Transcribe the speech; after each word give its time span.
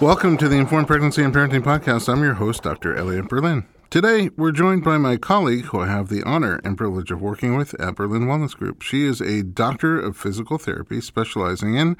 Welcome 0.00 0.38
to 0.38 0.48
the 0.48 0.56
Informed 0.56 0.86
Pregnancy 0.86 1.22
and 1.22 1.34
Parenting 1.34 1.62
Podcast. 1.62 2.10
I'm 2.10 2.22
your 2.22 2.32
host, 2.32 2.62
Dr. 2.62 2.96
Elliot 2.96 3.28
Berlin. 3.28 3.66
Today, 3.90 4.30
we're 4.34 4.50
joined 4.50 4.82
by 4.82 4.96
my 4.96 5.18
colleague 5.18 5.66
who 5.66 5.80
I 5.80 5.88
have 5.88 6.08
the 6.08 6.22
honor 6.22 6.58
and 6.64 6.78
privilege 6.78 7.10
of 7.10 7.20
working 7.20 7.54
with 7.54 7.78
at 7.78 7.96
Berlin 7.96 8.22
Wellness 8.22 8.56
Group. 8.56 8.80
She 8.80 9.04
is 9.04 9.20
a 9.20 9.42
doctor 9.42 10.00
of 10.00 10.16
physical 10.16 10.56
therapy 10.56 11.02
specializing 11.02 11.74
in 11.74 11.98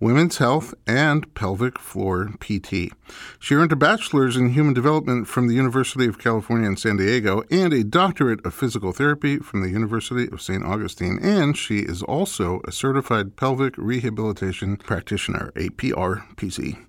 women's 0.00 0.38
health 0.38 0.72
and 0.86 1.34
pelvic 1.34 1.78
floor 1.78 2.30
PT. 2.40 2.94
She 3.38 3.54
earned 3.54 3.72
a 3.72 3.76
bachelor's 3.76 4.34
in 4.34 4.54
human 4.54 4.72
development 4.72 5.28
from 5.28 5.46
the 5.46 5.54
University 5.54 6.06
of 6.06 6.18
California 6.18 6.66
in 6.66 6.78
San 6.78 6.96
Diego 6.96 7.42
and 7.50 7.74
a 7.74 7.84
doctorate 7.84 8.46
of 8.46 8.54
physical 8.54 8.92
therapy 8.92 9.36
from 9.36 9.60
the 9.60 9.68
University 9.68 10.26
of 10.32 10.40
St. 10.40 10.64
Augustine. 10.64 11.18
And 11.20 11.54
she 11.54 11.80
is 11.80 12.02
also 12.02 12.62
a 12.66 12.72
certified 12.72 13.36
pelvic 13.36 13.74
rehabilitation 13.76 14.78
practitioner, 14.78 15.52
a 15.54 15.68
PRPC. 15.68 16.86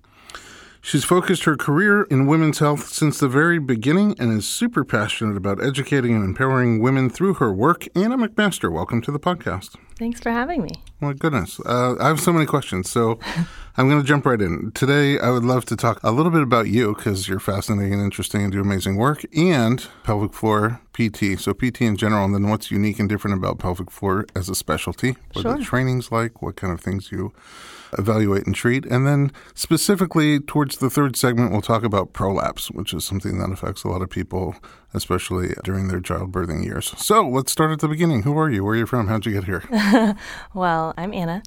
She's 0.86 1.02
focused 1.02 1.44
her 1.44 1.56
career 1.56 2.02
in 2.02 2.26
women's 2.26 2.58
health 2.58 2.88
since 2.88 3.18
the 3.18 3.26
very 3.26 3.58
beginning 3.58 4.16
and 4.18 4.30
is 4.36 4.46
super 4.46 4.84
passionate 4.84 5.34
about 5.34 5.64
educating 5.64 6.14
and 6.14 6.22
empowering 6.22 6.78
women 6.78 7.08
through 7.08 7.34
her 7.34 7.50
work. 7.50 7.86
Anna 7.96 8.18
McMaster, 8.18 8.70
welcome 8.70 9.00
to 9.00 9.10
the 9.10 9.18
podcast. 9.18 9.76
Thanks 9.98 10.20
for 10.20 10.30
having 10.30 10.62
me. 10.62 10.72
My 11.00 11.14
goodness. 11.14 11.58
Uh, 11.60 11.96
I 11.98 12.08
have 12.08 12.20
so 12.20 12.34
many 12.34 12.44
questions, 12.44 12.90
so 12.90 13.18
I'm 13.78 13.88
going 13.88 14.02
to 14.02 14.06
jump 14.06 14.26
right 14.26 14.38
in. 14.38 14.72
Today, 14.72 15.18
I 15.18 15.30
would 15.30 15.42
love 15.44 15.64
to 15.66 15.76
talk 15.76 16.00
a 16.02 16.10
little 16.12 16.30
bit 16.30 16.42
about 16.42 16.68
you 16.68 16.94
because 16.94 17.28
you're 17.28 17.40
fascinating 17.40 17.94
and 17.94 18.02
interesting 18.02 18.42
and 18.42 18.52
do 18.52 18.60
amazing 18.60 18.96
work, 18.96 19.24
and 19.34 19.86
pelvic 20.02 20.34
floor 20.34 20.82
PT. 20.92 21.40
So, 21.40 21.54
PT 21.54 21.80
in 21.80 21.96
general, 21.96 22.26
and 22.26 22.34
then 22.34 22.50
what's 22.50 22.70
unique 22.70 22.98
and 23.00 23.08
different 23.08 23.38
about 23.38 23.58
pelvic 23.58 23.90
floor 23.90 24.26
as 24.36 24.50
a 24.50 24.54
specialty, 24.54 25.16
what 25.32 25.42
Sure. 25.44 25.56
the 25.56 25.64
training's 25.64 26.12
like, 26.12 26.42
what 26.42 26.56
kind 26.56 26.74
of 26.74 26.80
things 26.82 27.10
you 27.10 27.32
evaluate 27.98 28.46
and 28.46 28.54
treat. 28.54 28.84
And 28.86 29.06
then, 29.06 29.32
specifically 29.54 30.40
towards 30.40 30.78
the 30.78 30.90
third 30.90 31.16
segment, 31.16 31.52
we'll 31.52 31.60
talk 31.62 31.82
about 31.82 32.12
prolapse, 32.12 32.70
which 32.70 32.92
is 32.94 33.04
something 33.04 33.38
that 33.38 33.50
affects 33.50 33.84
a 33.84 33.88
lot 33.88 34.02
of 34.02 34.10
people, 34.10 34.56
especially 34.92 35.54
during 35.64 35.88
their 35.88 36.00
childbirthing 36.00 36.64
years. 36.64 36.92
So, 36.96 37.28
let's 37.28 37.52
start 37.52 37.72
at 37.72 37.80
the 37.80 37.88
beginning. 37.88 38.22
Who 38.22 38.38
are 38.38 38.50
you? 38.50 38.64
Where 38.64 38.74
are 38.74 38.78
you 38.78 38.86
from? 38.86 39.08
How'd 39.08 39.26
you 39.26 39.32
get 39.32 39.44
here? 39.44 39.64
Well, 40.54 40.94
I'm 40.96 41.12
Anna. 41.12 41.42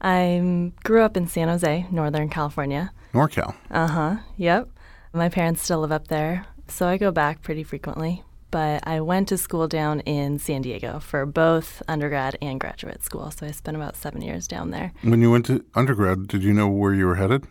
I 0.00 0.72
grew 0.84 1.02
up 1.02 1.16
in 1.16 1.26
San 1.26 1.48
Jose, 1.48 1.86
Northern 1.90 2.28
California. 2.28 2.92
NorCal. 3.12 3.54
Uh 3.70 3.86
huh. 3.86 4.16
Yep. 4.36 4.68
My 5.12 5.28
parents 5.28 5.62
still 5.62 5.80
live 5.80 5.92
up 5.92 6.08
there, 6.08 6.44
so 6.68 6.86
I 6.86 6.96
go 6.98 7.10
back 7.10 7.42
pretty 7.42 7.62
frequently. 7.62 8.22
But 8.54 8.86
I 8.86 9.00
went 9.00 9.26
to 9.30 9.36
school 9.36 9.66
down 9.66 9.98
in 10.06 10.38
San 10.38 10.62
Diego 10.62 11.00
for 11.00 11.26
both 11.26 11.82
undergrad 11.88 12.38
and 12.40 12.60
graduate 12.60 13.02
school. 13.02 13.32
So 13.32 13.46
I 13.46 13.50
spent 13.50 13.76
about 13.76 13.96
seven 13.96 14.22
years 14.22 14.46
down 14.46 14.70
there. 14.70 14.92
When 15.02 15.20
you 15.20 15.32
went 15.32 15.46
to 15.46 15.64
undergrad, 15.74 16.28
did 16.28 16.44
you 16.44 16.52
know 16.52 16.68
where 16.68 16.94
you 16.94 17.06
were 17.06 17.16
headed? 17.16 17.48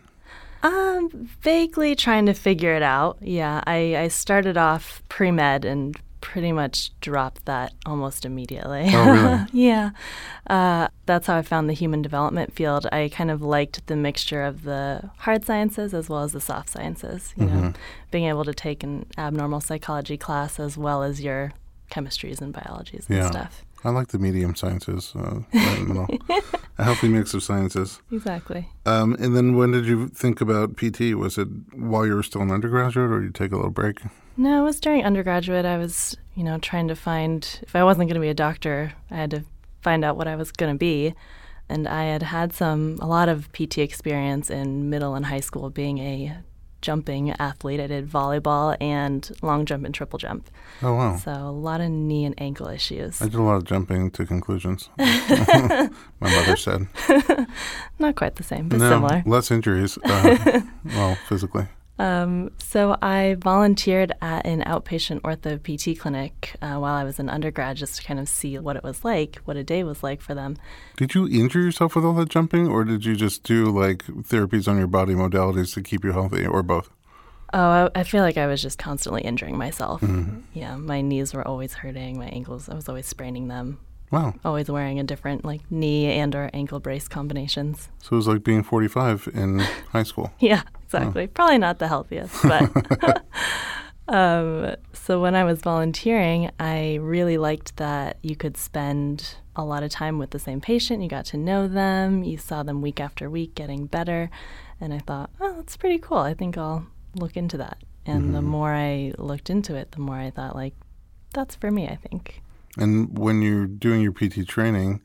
Um, 0.62 1.10
vaguely 1.42 1.94
trying 1.94 2.24
to 2.24 2.32
figure 2.32 2.74
it 2.74 2.82
out. 2.82 3.18
Yeah, 3.20 3.62
I, 3.66 3.96
I 3.98 4.08
started 4.08 4.56
off 4.56 5.02
pre 5.10 5.30
med 5.30 5.66
and 5.66 5.94
pretty 6.24 6.52
much 6.52 6.90
dropped 7.00 7.44
that 7.44 7.74
almost 7.84 8.24
immediately. 8.24 8.86
Oh, 8.92 9.10
really? 9.12 9.44
yeah. 9.52 9.90
Uh, 10.48 10.88
that's 11.04 11.26
how 11.26 11.36
I 11.36 11.42
found 11.42 11.68
the 11.68 11.74
human 11.74 12.00
development 12.00 12.54
field. 12.54 12.86
I 12.90 13.10
kind 13.12 13.30
of 13.30 13.42
liked 13.42 13.86
the 13.88 13.94
mixture 13.94 14.42
of 14.42 14.62
the 14.62 15.10
hard 15.18 15.44
sciences 15.44 15.92
as 15.92 16.08
well 16.08 16.22
as 16.22 16.32
the 16.32 16.40
soft 16.40 16.70
sciences. 16.70 17.34
You 17.36 17.44
Mm-hmm. 17.46 17.60
know, 17.60 17.72
being 18.10 18.24
able 18.24 18.44
to 18.44 18.54
take 18.54 18.82
an 18.82 19.04
abnormal 19.18 19.60
psychology 19.60 20.16
class 20.16 20.58
as 20.58 20.78
well 20.78 21.02
as 21.02 21.20
your 21.20 21.52
chemistries 21.90 22.40
and 22.40 22.52
biologies 22.54 23.04
and 23.08 23.18
Yeah. 23.18 23.30
stuff. 23.30 23.62
I 23.84 23.90
like 23.90 24.08
the 24.08 24.18
medium 24.18 24.54
sciences, 24.54 25.12
uh, 25.14 25.40
in 25.52 25.88
the 25.88 25.94
middle. 25.94 26.08
a 26.78 26.84
healthy 26.84 27.08
mix 27.08 27.34
of 27.34 27.42
sciences. 27.42 28.00
Exactly. 28.10 28.68
Um, 28.86 29.14
and 29.20 29.36
then 29.36 29.56
when 29.56 29.72
did 29.72 29.86
you 29.86 30.08
think 30.08 30.40
about 30.40 30.76
PT? 30.76 31.14
Was 31.14 31.38
it 31.38 31.48
while 31.74 32.06
you 32.06 32.14
were 32.14 32.22
still 32.22 32.42
an 32.42 32.50
undergraduate, 32.50 33.10
or 33.10 33.20
did 33.20 33.26
you 33.26 33.32
take 33.32 33.52
a 33.52 33.56
little 33.56 33.70
break? 33.70 34.00
No, 34.36 34.62
it 34.62 34.64
was 34.64 34.80
during 34.80 35.04
undergraduate. 35.04 35.64
I 35.64 35.78
was, 35.78 36.16
you 36.34 36.42
know, 36.42 36.58
trying 36.58 36.88
to 36.88 36.96
find 36.96 37.60
if 37.62 37.76
I 37.76 37.84
wasn't 37.84 38.08
going 38.08 38.14
to 38.14 38.20
be 38.20 38.30
a 38.30 38.34
doctor, 38.34 38.92
I 39.10 39.16
had 39.16 39.30
to 39.30 39.44
find 39.82 40.04
out 40.04 40.16
what 40.16 40.26
I 40.26 40.36
was 40.36 40.50
going 40.50 40.74
to 40.74 40.78
be. 40.78 41.14
And 41.68 41.86
I 41.86 42.04
had 42.04 42.22
had 42.22 42.52
some 42.52 42.98
a 43.00 43.06
lot 43.06 43.28
of 43.28 43.52
PT 43.52 43.78
experience 43.78 44.50
in 44.50 44.90
middle 44.90 45.14
and 45.14 45.26
high 45.26 45.40
school 45.40 45.70
being 45.70 45.98
a 45.98 46.36
jumping 46.84 47.30
athlete. 47.32 47.80
I 47.80 47.86
did 47.88 48.08
volleyball 48.08 48.76
and 48.80 49.28
long 49.42 49.64
jump 49.64 49.84
and 49.84 49.94
triple 49.94 50.18
jump. 50.18 50.50
Oh 50.82 50.94
wow! 50.94 51.16
So 51.16 51.32
a 51.32 51.50
lot 51.50 51.80
of 51.80 51.90
knee 51.90 52.24
and 52.26 52.34
ankle 52.38 52.68
issues. 52.68 53.20
I 53.22 53.24
did 53.24 53.34
a 53.36 53.42
lot 53.42 53.56
of 53.56 53.64
jumping 53.64 54.10
to 54.12 54.26
conclusions. 54.26 54.90
My 54.98 55.88
mother 56.20 56.56
said, 56.56 56.86
Not 57.98 58.16
quite 58.16 58.36
the 58.36 58.42
same, 58.42 58.68
but 58.68 58.78
"No, 58.78 58.90
similar. 58.90 59.22
less 59.26 59.50
injuries. 59.50 59.98
Uh, 60.04 60.60
well, 60.84 61.14
physically. 61.28 61.66
Um, 61.98 62.50
so 62.58 62.96
I 63.02 63.36
volunteered 63.38 64.12
at 64.20 64.46
an 64.46 64.62
outpatient 64.64 65.20
ortho 65.20 65.58
PT 65.62 65.98
clinic 65.98 66.56
uh, 66.60 66.74
while 66.76 66.94
I 66.94 67.04
was 67.04 67.18
an 67.20 67.28
undergrad 67.28 67.76
just 67.76 67.96
to 67.96 68.02
kind 68.02 68.18
of 68.18 68.28
see 68.28 68.58
what 68.58 68.76
it 68.76 68.82
was 68.82 69.04
like, 69.04 69.36
what 69.44 69.56
a 69.56 69.62
day 69.62 69.84
was 69.84 70.02
like 70.02 70.20
for 70.20 70.34
them. 70.34 70.56
Did 70.96 71.14
you 71.14 71.28
injure 71.28 71.60
yourself 71.60 71.94
with 71.94 72.04
all 72.04 72.14
that 72.14 72.30
jumping, 72.30 72.66
or 72.66 72.84
did 72.84 73.04
you 73.04 73.14
just 73.14 73.44
do 73.44 73.66
like 73.66 74.04
therapies 74.04 74.66
on 74.66 74.76
your 74.78 74.88
body 74.88 75.14
modalities 75.14 75.72
to 75.74 75.82
keep 75.82 76.04
you 76.04 76.12
healthy, 76.12 76.44
or 76.44 76.62
both? 76.62 76.90
Oh, 77.52 77.90
I, 77.94 78.00
I 78.00 78.02
feel 78.02 78.22
like 78.22 78.36
I 78.36 78.48
was 78.48 78.60
just 78.60 78.78
constantly 78.78 79.22
injuring 79.22 79.56
myself. 79.56 80.02
Yeah, 80.52 80.76
my 80.76 81.00
knees 81.00 81.32
were 81.32 81.46
always 81.46 81.74
hurting. 81.74 82.18
My 82.18 82.26
ankles, 82.26 82.68
I 82.68 82.74
was 82.74 82.88
always 82.88 83.06
spraining 83.06 83.46
them. 83.46 83.78
Wow! 84.10 84.34
Always 84.44 84.68
wearing 84.68 84.98
a 84.98 85.04
different 85.04 85.44
like 85.44 85.70
knee 85.70 86.06
and 86.06 86.34
or 86.34 86.50
ankle 86.52 86.80
brace 86.80 87.08
combinations. 87.08 87.88
So 88.02 88.10
it 88.12 88.16
was 88.16 88.28
like 88.28 88.44
being 88.44 88.62
45 88.62 89.28
in 89.34 89.58
high 89.92 90.02
school. 90.02 90.32
Yeah, 90.40 90.62
exactly. 90.98 91.26
Probably 91.26 91.58
not 91.58 91.78
the 91.78 91.88
healthiest, 91.88 92.42
but. 92.42 93.24
um, 94.08 94.76
so 94.92 95.20
when 95.20 95.34
I 95.34 95.44
was 95.44 95.60
volunteering, 95.60 96.50
I 96.58 96.96
really 96.96 97.38
liked 97.38 97.76
that 97.76 98.18
you 98.22 98.36
could 98.36 98.56
spend 98.56 99.36
a 99.56 99.64
lot 99.64 99.82
of 99.82 99.90
time 99.90 100.18
with 100.18 100.30
the 100.30 100.38
same 100.38 100.60
patient. 100.60 101.02
You 101.02 101.08
got 101.08 101.26
to 101.26 101.36
know 101.36 101.68
them. 101.68 102.24
You 102.24 102.38
saw 102.38 102.62
them 102.62 102.82
week 102.82 103.00
after 103.00 103.30
week 103.30 103.54
getting 103.54 103.86
better, 103.86 104.30
and 104.80 104.92
I 104.92 104.98
thought, 104.98 105.30
oh, 105.40 105.54
that's 105.56 105.76
pretty 105.76 105.98
cool. 105.98 106.18
I 106.18 106.34
think 106.34 106.58
I'll 106.58 106.86
look 107.14 107.36
into 107.36 107.56
that. 107.58 107.78
And 108.06 108.34
the 108.34 108.42
more 108.42 108.74
I 108.74 109.14
looked 109.16 109.48
into 109.48 109.74
it, 109.74 109.92
the 109.92 110.00
more 110.00 110.16
I 110.16 110.28
thought, 110.30 110.54
like, 110.54 110.74
that's 111.32 111.54
for 111.54 111.70
me. 111.70 111.88
I 111.88 111.96
think. 111.96 112.42
And 112.76 113.16
when 113.16 113.40
you're 113.40 113.66
doing 113.66 114.02
your 114.02 114.12
PT 114.12 114.46
training, 114.46 115.00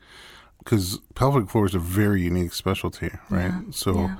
because 0.58 1.00
pelvic 1.14 1.48
floor 1.48 1.66
is 1.66 1.74
a 1.74 1.78
very 1.78 2.22
unique 2.22 2.52
specialty, 2.52 3.10
right? 3.28 3.52
Yeah, 3.52 3.60
so, 3.70 3.94
yeah. 3.94 4.16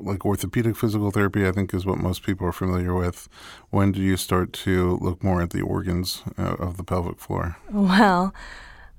Like 0.00 0.24
orthopedic 0.26 0.76
physical 0.76 1.10
therapy, 1.10 1.46
I 1.46 1.52
think 1.52 1.72
is 1.74 1.86
what 1.86 1.98
most 1.98 2.22
people 2.22 2.46
are 2.46 2.52
familiar 2.52 2.94
with. 2.94 3.28
When 3.70 3.92
do 3.92 4.00
you 4.00 4.16
start 4.16 4.52
to 4.64 4.98
look 5.00 5.22
more 5.24 5.40
at 5.42 5.50
the 5.50 5.62
organs 5.62 6.22
uh, 6.38 6.54
of 6.58 6.76
the 6.76 6.84
pelvic 6.84 7.18
floor? 7.18 7.56
Well, 7.70 8.34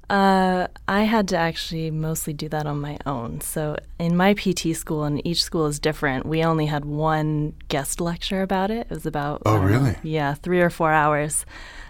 uh, 0.09 0.67
I 0.87 1.03
had 1.03 1.27
to 1.29 1.37
actually 1.37 1.91
mostly 1.91 2.33
do 2.33 2.49
that 2.49 2.65
on 2.65 2.81
my 2.81 2.97
own. 3.05 3.41
So 3.41 3.77
in 3.99 4.17
my 4.17 4.33
PT 4.33 4.75
school, 4.75 5.03
and 5.03 5.25
each 5.25 5.43
school 5.43 5.67
is 5.67 5.79
different, 5.79 6.25
we 6.25 6.43
only 6.43 6.65
had 6.65 6.83
one 6.85 7.53
guest 7.67 8.01
lecture 8.01 8.41
about 8.41 8.71
it. 8.71 8.87
It 8.89 8.93
was 8.93 9.05
about 9.05 9.43
Oh, 9.45 9.59
really? 9.59 9.97
yeah, 10.01 10.33
three 10.33 10.61
or 10.61 10.71
four 10.71 10.91
hours, 10.91 11.45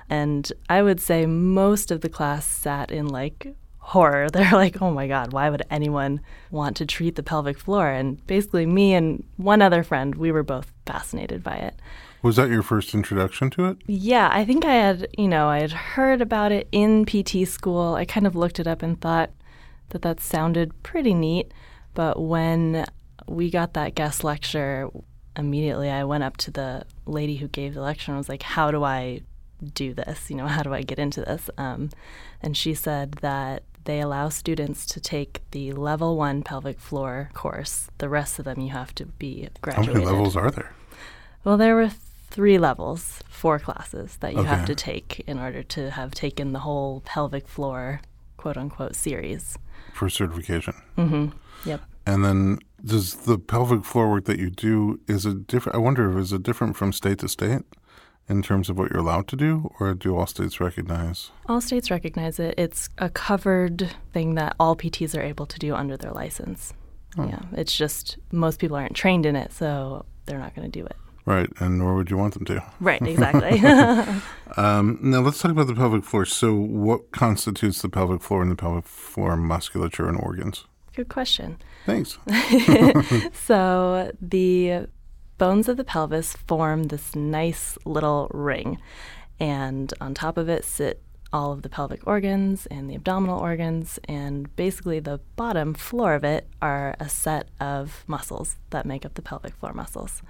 and 0.09 0.51
I 0.69 0.81
would 0.81 0.99
say 0.99 1.25
most 1.27 1.91
of 1.91 2.01
the 2.01 2.09
class 2.09 2.45
sat 2.45 2.91
in 2.91 3.07
like 3.07 3.55
horror. 3.89 4.29
They're 4.33 4.51
like, 4.51 4.81
"Oh 4.81 4.91
my 4.91 5.07
God, 5.07 5.33
why 5.33 5.49
would 5.49 5.63
anyone 5.69 6.21
want 6.51 6.77
to 6.77 6.85
treat 6.85 7.15
the 7.15 7.23
pelvic 7.23 7.57
floor?" 7.57 7.89
And 7.89 8.25
basically, 8.27 8.65
me 8.65 8.93
and 8.93 9.23
one 9.37 9.61
other 9.61 9.83
friend, 9.83 10.15
we 10.15 10.31
were 10.31 10.43
both 10.43 10.71
fascinated 10.85 11.43
by 11.43 11.55
it. 11.55 11.75
Was 12.21 12.35
that 12.35 12.49
your 12.49 12.63
first 12.63 12.93
introduction 12.93 13.49
to 13.51 13.65
it? 13.65 13.77
Yeah, 13.87 14.29
I 14.31 14.43
think 14.43 14.65
I 14.65 14.73
had, 14.73 15.07
you 15.17 15.27
know, 15.27 15.47
I 15.47 15.61
had 15.61 15.71
heard 15.71 16.21
about 16.21 16.51
it 16.51 16.67
in 16.71 17.05
PT 17.05 17.47
school. 17.47 17.95
I 17.95 18.03
kind 18.03 18.27
of 18.27 18.35
looked 18.35 18.59
it 18.59 18.67
up 18.67 18.81
and 18.81 18.99
thought 18.99 19.31
that 19.89 20.01
that 20.01 20.19
sounded 20.19 20.83
pretty 20.83 21.13
neat. 21.13 21.53
But 21.93 22.21
when 22.21 22.85
we 23.27 23.49
got 23.49 23.73
that 23.73 23.95
guest 23.95 24.23
lecture, 24.25 24.89
immediately 25.37 25.89
I 25.89 26.03
went 26.03 26.23
up 26.23 26.35
to 26.37 26.51
the 26.51 26.83
lady 27.05 27.37
who 27.37 27.47
gave 27.47 27.73
the 27.73 27.81
lecture 27.81 28.11
and 28.11 28.17
was 28.17 28.29
like, 28.29 28.43
How 28.43 28.69
do 28.69 28.83
I 28.83 29.21
do 29.73 29.93
this? 29.93 30.29
You 30.29 30.35
know, 30.35 30.47
how 30.47 30.63
do 30.63 30.73
I 30.73 30.81
get 30.81 30.99
into 30.99 31.21
this? 31.21 31.49
Um, 31.57 31.89
and 32.41 32.55
she 32.55 32.73
said 32.73 33.13
that 33.21 33.63
they 33.89 34.01
allow 34.01 34.29
students 34.29 34.85
to 34.85 34.99
take 34.99 35.41
the 35.49 35.71
level 35.71 36.15
one 36.15 36.43
pelvic 36.43 36.79
floor 36.79 37.31
course. 37.33 37.89
The 37.97 38.07
rest 38.07 38.37
of 38.37 38.45
them 38.45 38.61
you 38.61 38.69
have 38.69 38.93
to 38.93 39.07
be 39.07 39.49
How 39.65 39.81
many 39.81 40.05
levels 40.05 40.35
are 40.35 40.51
there? 40.51 40.75
Well, 41.43 41.57
there 41.57 41.73
were 41.73 41.89
three 42.29 42.59
levels, 42.59 43.23
four 43.29 43.57
classes 43.57 44.17
that 44.17 44.33
you 44.33 44.43
have 44.43 44.65
to 44.67 44.75
take 44.75 45.21
in 45.25 45.39
order 45.39 45.63
to 45.63 45.89
have 45.89 46.11
taken 46.11 46.53
the 46.53 46.59
whole 46.59 47.01
pelvic 47.03 47.47
floor, 47.47 48.01
quote 48.37 48.57
unquote, 48.57 48.95
series. 48.95 49.57
for 49.95 50.07
certification. 50.07 50.75
Mm-hmm. 50.95 51.29
Yep. 51.67 51.81
And 52.05 52.23
then 52.23 52.59
does 52.85 53.15
the 53.15 53.39
pelvic 53.39 53.85
floor 53.85 54.11
work 54.11 54.25
that 54.25 54.37
you 54.37 54.51
do 54.51 54.99
is 55.07 55.25
it 55.25 55.47
different? 55.47 55.75
I 55.75 55.79
wonder 55.79 56.11
if 56.11 56.25
is 56.25 56.31
it 56.31 56.43
different 56.43 56.77
from 56.77 56.93
state 56.93 57.17
to 57.19 57.27
state 57.27 57.63
in 58.29 58.41
terms 58.41 58.69
of 58.69 58.77
what 58.77 58.91
you're 58.91 58.99
allowed 58.99 59.27
to 59.29 59.35
do, 59.35 59.73
or 59.79 59.93
do 59.93 60.15
all 60.15 60.27
states 60.27 60.59
recognize? 60.59 61.31
All 61.47 61.59
states 61.59 61.89
recognize 61.89 62.39
it. 62.39 62.53
It's 62.57 62.89
a 62.99 63.09
covered 63.09 63.91
thing 64.13 64.35
that 64.35 64.55
all 64.59 64.75
PTs 64.75 65.17
are 65.17 65.21
able 65.21 65.47
to 65.47 65.59
do 65.59 65.73
under 65.75 65.97
their 65.97 66.11
license. 66.11 66.73
Yeah, 67.17 67.39
it's 67.53 67.75
just 67.75 68.17
most 68.31 68.59
people 68.59 68.77
aren't 68.77 68.95
trained 68.95 69.25
in 69.25 69.35
it, 69.35 69.51
so 69.51 70.05
they're 70.25 70.37
not 70.37 70.55
going 70.55 70.71
to 70.71 70.79
do 70.79 70.85
it. 70.85 70.95
Right, 71.25 71.49
and 71.59 71.79
nor 71.79 71.95
would 71.95 72.09
you 72.09 72.17
want 72.17 72.35
them 72.35 72.45
to. 72.45 72.63
Right, 72.79 73.01
exactly. 73.05 73.61
Um, 74.57 74.97
now 74.99 75.19
let's 75.21 75.39
talk 75.39 75.51
about 75.51 75.67
the 75.67 75.75
pelvic 75.75 76.03
floor. 76.03 76.25
So, 76.25 76.55
what 76.55 77.11
constitutes 77.11 77.83
the 77.83 77.87
pelvic 77.87 78.23
floor 78.23 78.41
and 78.41 78.49
the 78.51 78.55
pelvic 78.55 78.87
floor 78.87 79.37
musculature 79.37 80.09
and 80.09 80.19
organs? 80.19 80.65
Good 80.95 81.09
question. 81.09 81.59
Thanks. 81.85 82.17
So 83.33 84.11
the 84.21 84.87
bones 85.39 85.67
of 85.67 85.77
the 85.77 85.83
pelvis 85.83 86.33
form 86.33 86.83
this 86.83 87.15
nice 87.15 87.79
little 87.85 88.29
ring, 88.31 88.77
and 89.39 89.91
on 89.99 90.13
top 90.13 90.37
of 90.37 90.47
it 90.47 90.63
sit 90.63 91.01
all 91.31 91.51
of 91.51 91.61
the 91.61 91.69
pelvic 91.69 92.05
organs 92.05 92.65
and 92.67 92.89
the 92.89 92.95
abdominal 92.95 93.39
organs, 93.39 93.97
and 94.05 94.55
basically 94.55 94.99
the 94.99 95.19
bottom 95.35 95.73
floor 95.73 96.13
of 96.13 96.23
it 96.23 96.47
are 96.61 96.95
a 96.99 97.09
set 97.09 97.47
of 97.59 98.03
muscles 98.05 98.57
that 98.69 98.85
make 98.85 99.05
up 99.05 99.15
the 99.15 99.21
pelvic 99.21 99.55
floor 99.55 99.73
muscles. 99.73 100.21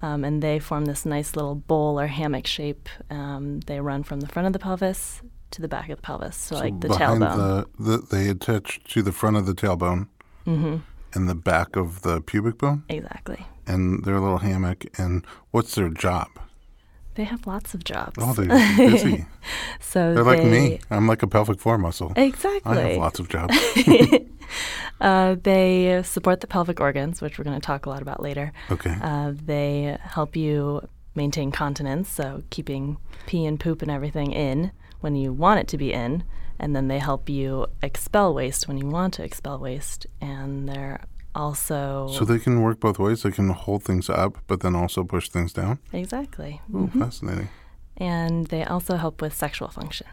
Um, 0.00 0.24
and 0.24 0.42
they 0.42 0.58
form 0.58 0.84
this 0.84 1.04
nice 1.04 1.34
little 1.34 1.56
bowl 1.56 1.98
or 1.98 2.06
hammock 2.06 2.46
shape. 2.46 2.88
Um, 3.10 3.60
they 3.60 3.80
run 3.80 4.04
from 4.04 4.20
the 4.20 4.28
front 4.28 4.46
of 4.46 4.52
the 4.52 4.58
pelvis 4.58 5.22
to 5.50 5.62
the 5.62 5.68
back 5.68 5.88
of 5.88 5.96
the 5.96 6.02
pelvis, 6.02 6.36
so, 6.36 6.56
like 6.56 6.78
the 6.80 6.88
behind 6.88 7.22
tailbone. 7.22 7.66
the, 7.78 7.98
the 7.98 8.06
they 8.10 8.28
attach 8.28 8.80
to 8.84 9.02
the 9.02 9.12
front 9.12 9.36
of 9.36 9.46
the 9.46 9.54
tailbone 9.54 10.08
hmm 10.44 10.76
and 11.14 11.28
the 11.28 11.34
back 11.34 11.76
of 11.76 12.02
the 12.02 12.20
pubic 12.20 12.58
bone, 12.58 12.84
Exactly. 12.88 13.46
and 13.66 14.04
their 14.04 14.18
little 14.20 14.38
hammock. 14.38 14.84
And 14.98 15.24
what's 15.50 15.74
their 15.74 15.88
job? 15.88 16.28
They 17.14 17.24
have 17.24 17.46
lots 17.46 17.74
of 17.74 17.82
jobs. 17.82 18.14
Oh, 18.18 18.32
they're 18.32 18.46
busy. 18.76 19.26
so 19.80 20.14
They're 20.14 20.22
like 20.22 20.42
they, 20.42 20.50
me. 20.50 20.80
I'm 20.90 21.08
like 21.08 21.22
a 21.22 21.26
pelvic 21.26 21.58
floor 21.60 21.76
muscle. 21.76 22.12
Exactly. 22.16 22.78
I 22.78 22.80
have 22.90 22.98
lots 22.98 23.18
of 23.18 23.28
jobs. 23.28 23.56
Uh, 25.00 25.36
they 25.44 26.02
support 26.04 26.40
the 26.40 26.46
pelvic 26.48 26.80
organs, 26.80 27.20
which 27.20 27.38
we're 27.38 27.44
going 27.44 27.54
to 27.60 27.64
talk 27.64 27.86
a 27.86 27.88
lot 27.88 28.02
about 28.02 28.20
later. 28.20 28.52
Okay. 28.68 28.96
Uh, 29.00 29.32
they 29.32 29.96
help 30.00 30.34
you 30.34 30.80
maintain 31.14 31.52
continence, 31.52 32.08
so 32.08 32.42
keeping 32.50 32.96
pee 33.26 33.46
and 33.46 33.60
poop 33.60 33.80
and 33.80 33.92
everything 33.92 34.32
in 34.32 34.72
when 35.00 35.14
you 35.14 35.32
want 35.32 35.60
it 35.60 35.68
to 35.68 35.78
be 35.78 35.92
in. 35.92 36.24
And 36.58 36.74
then 36.74 36.88
they 36.88 36.98
help 36.98 37.28
you 37.28 37.66
expel 37.82 38.34
waste 38.34 38.66
when 38.66 38.78
you 38.78 38.86
want 38.86 39.14
to 39.14 39.24
expel 39.24 39.58
waste. 39.58 40.06
And 40.20 40.68
they're 40.68 41.00
also. 41.34 42.08
So 42.12 42.24
they 42.24 42.38
can 42.38 42.62
work 42.62 42.80
both 42.80 42.98
ways. 42.98 43.22
They 43.22 43.30
can 43.30 43.50
hold 43.50 43.84
things 43.84 44.10
up, 44.10 44.38
but 44.46 44.60
then 44.60 44.74
also 44.74 45.04
push 45.04 45.28
things 45.28 45.52
down. 45.52 45.78
exactly. 45.92 46.60
Ooh, 46.70 46.88
mm-hmm. 46.88 47.00
fascinating. 47.00 47.48
And 47.96 48.46
they 48.46 48.64
also 48.64 48.96
help 48.96 49.20
with 49.20 49.34
sexual 49.34 49.68
function 49.68 50.06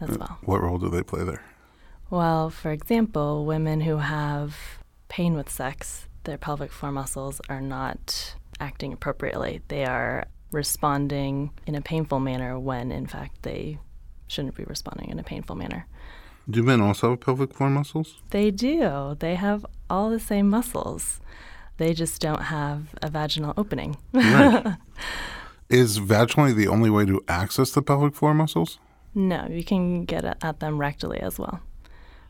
as 0.00 0.16
well. 0.16 0.38
What 0.44 0.62
role 0.62 0.78
do 0.78 0.88
they 0.88 1.02
play 1.02 1.24
there? 1.24 1.42
Well, 2.10 2.48
for 2.48 2.70
example, 2.70 3.44
women 3.44 3.82
who 3.82 3.98
have 3.98 4.56
pain 5.08 5.34
with 5.34 5.50
sex, 5.50 6.08
their 6.24 6.38
pelvic 6.38 6.72
floor 6.72 6.92
muscles 6.92 7.40
are 7.48 7.60
not 7.60 8.34
acting 8.60 8.92
appropriately. 8.92 9.60
They 9.68 9.84
are 9.84 10.26
responding 10.50 11.50
in 11.66 11.74
a 11.74 11.82
painful 11.82 12.20
manner 12.20 12.58
when, 12.58 12.90
in 12.90 13.06
fact, 13.06 13.42
they 13.42 13.78
shouldn't 14.28 14.54
be 14.54 14.64
responding 14.64 15.10
in 15.10 15.18
a 15.18 15.22
painful 15.22 15.56
manner. 15.56 15.86
Do 16.48 16.62
men 16.62 16.80
also 16.80 17.10
have 17.10 17.20
pelvic 17.20 17.52
floor 17.52 17.68
muscles? 17.70 18.22
They 18.30 18.50
do. 18.50 19.16
They 19.18 19.34
have 19.34 19.66
all 19.90 20.08
the 20.10 20.20
same 20.20 20.48
muscles. 20.48 21.20
They 21.76 21.92
just 21.94 22.20
don't 22.22 22.42
have 22.44 22.94
a 23.02 23.10
vaginal 23.10 23.52
opening. 23.56 23.96
Right. 24.12 24.76
Is 25.68 26.00
vaginally 26.00 26.54
the 26.54 26.66
only 26.68 26.88
way 26.90 27.04
to 27.04 27.22
access 27.28 27.70
the 27.72 27.82
pelvic 27.82 28.14
floor 28.14 28.34
muscles? 28.34 28.78
no, 29.14 29.46
you 29.50 29.64
can 29.64 30.04
get 30.04 30.24
at 30.42 30.60
them 30.60 30.78
rectally 30.78 31.18
as 31.18 31.38
well. 31.38 31.60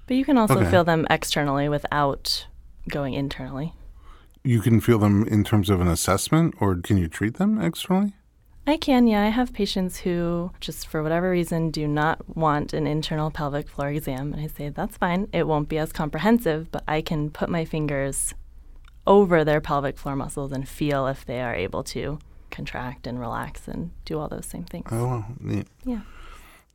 But 0.06 0.16
you 0.16 0.24
can 0.24 0.38
also 0.38 0.58
Okay. 0.58 0.70
feel 0.70 0.84
them 0.84 1.06
externally 1.10 1.68
without 1.68 2.46
going 2.88 3.12
internally. 3.14 3.74
You 4.42 4.60
can 4.62 4.80
feel 4.80 4.98
them 4.98 5.24
in 5.24 5.44
terms 5.44 5.68
of 5.68 5.80
an 5.82 5.88
assessment, 5.88 6.54
or 6.60 6.76
can 6.76 6.96
you 6.96 7.06
treat 7.08 7.34
them 7.34 7.60
externally? 7.60 8.14
I 8.68 8.76
can, 8.76 9.06
yeah. 9.06 9.22
I 9.22 9.28
have 9.28 9.54
patients 9.54 10.00
who, 10.00 10.50
just 10.60 10.88
for 10.88 11.02
whatever 11.02 11.30
reason, 11.30 11.70
do 11.70 11.88
not 11.88 12.36
want 12.36 12.74
an 12.74 12.86
internal 12.86 13.30
pelvic 13.30 13.66
floor 13.66 13.88
exam. 13.88 14.34
And 14.34 14.42
I 14.42 14.46
say, 14.46 14.68
that's 14.68 14.98
fine. 14.98 15.26
It 15.32 15.46
won't 15.46 15.70
be 15.70 15.78
as 15.78 15.90
comprehensive, 15.90 16.70
but 16.70 16.84
I 16.86 17.00
can 17.00 17.30
put 17.30 17.48
my 17.48 17.64
fingers 17.64 18.34
over 19.06 19.42
their 19.42 19.62
pelvic 19.62 19.96
floor 19.96 20.16
muscles 20.16 20.52
and 20.52 20.68
feel 20.68 21.06
if 21.06 21.24
they 21.24 21.40
are 21.40 21.54
able 21.54 21.82
to 21.84 22.18
contract 22.50 23.06
and 23.06 23.18
relax 23.18 23.66
and 23.68 23.90
do 24.04 24.18
all 24.18 24.28
those 24.28 24.44
same 24.44 24.64
things. 24.64 24.86
Oh, 24.92 25.06
wow. 25.06 25.24
Neat. 25.40 25.66
Yeah. 25.86 26.00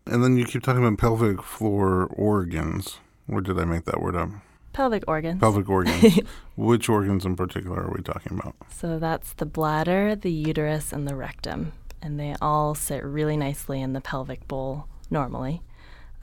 And 0.07 0.24
then 0.24 0.36
you 0.36 0.46
keep 0.46 0.63
talking 0.63 0.84
about 0.84 0.98
pelvic 0.98 1.44
floor 1.44 2.07
organs. 2.07 2.98
Where 3.28 3.42
did 3.42 3.60
I 3.60 3.66
make 3.66 3.86
that 3.86 4.01
word 4.01 4.16
up? 4.16 4.30
Pelvic 4.74 5.04
organs. 5.07 5.39
Pelvic 5.39 5.69
organs. 5.69 6.22
Which 6.56 6.89
organs 6.89 7.24
in 7.24 7.36
particular 7.36 7.84
are 7.84 7.92
we 7.96 8.01
talking 8.01 8.39
about? 8.39 8.56
So 8.68 8.98
that's 8.98 9.34
the 9.34 9.46
bladder, 9.46 10.16
the 10.16 10.31
uterus, 10.31 10.92
and 10.92 11.07
the 11.07 11.16
rectum. 11.16 11.74
And 12.03 12.19
they 12.19 12.35
all 12.41 12.75
sit 12.75 13.03
really 13.03 13.38
nicely 13.38 13.81
in 13.81 13.94
the 13.94 14.01
pelvic 14.01 14.45
bowl 14.47 14.88
normally, 15.09 15.61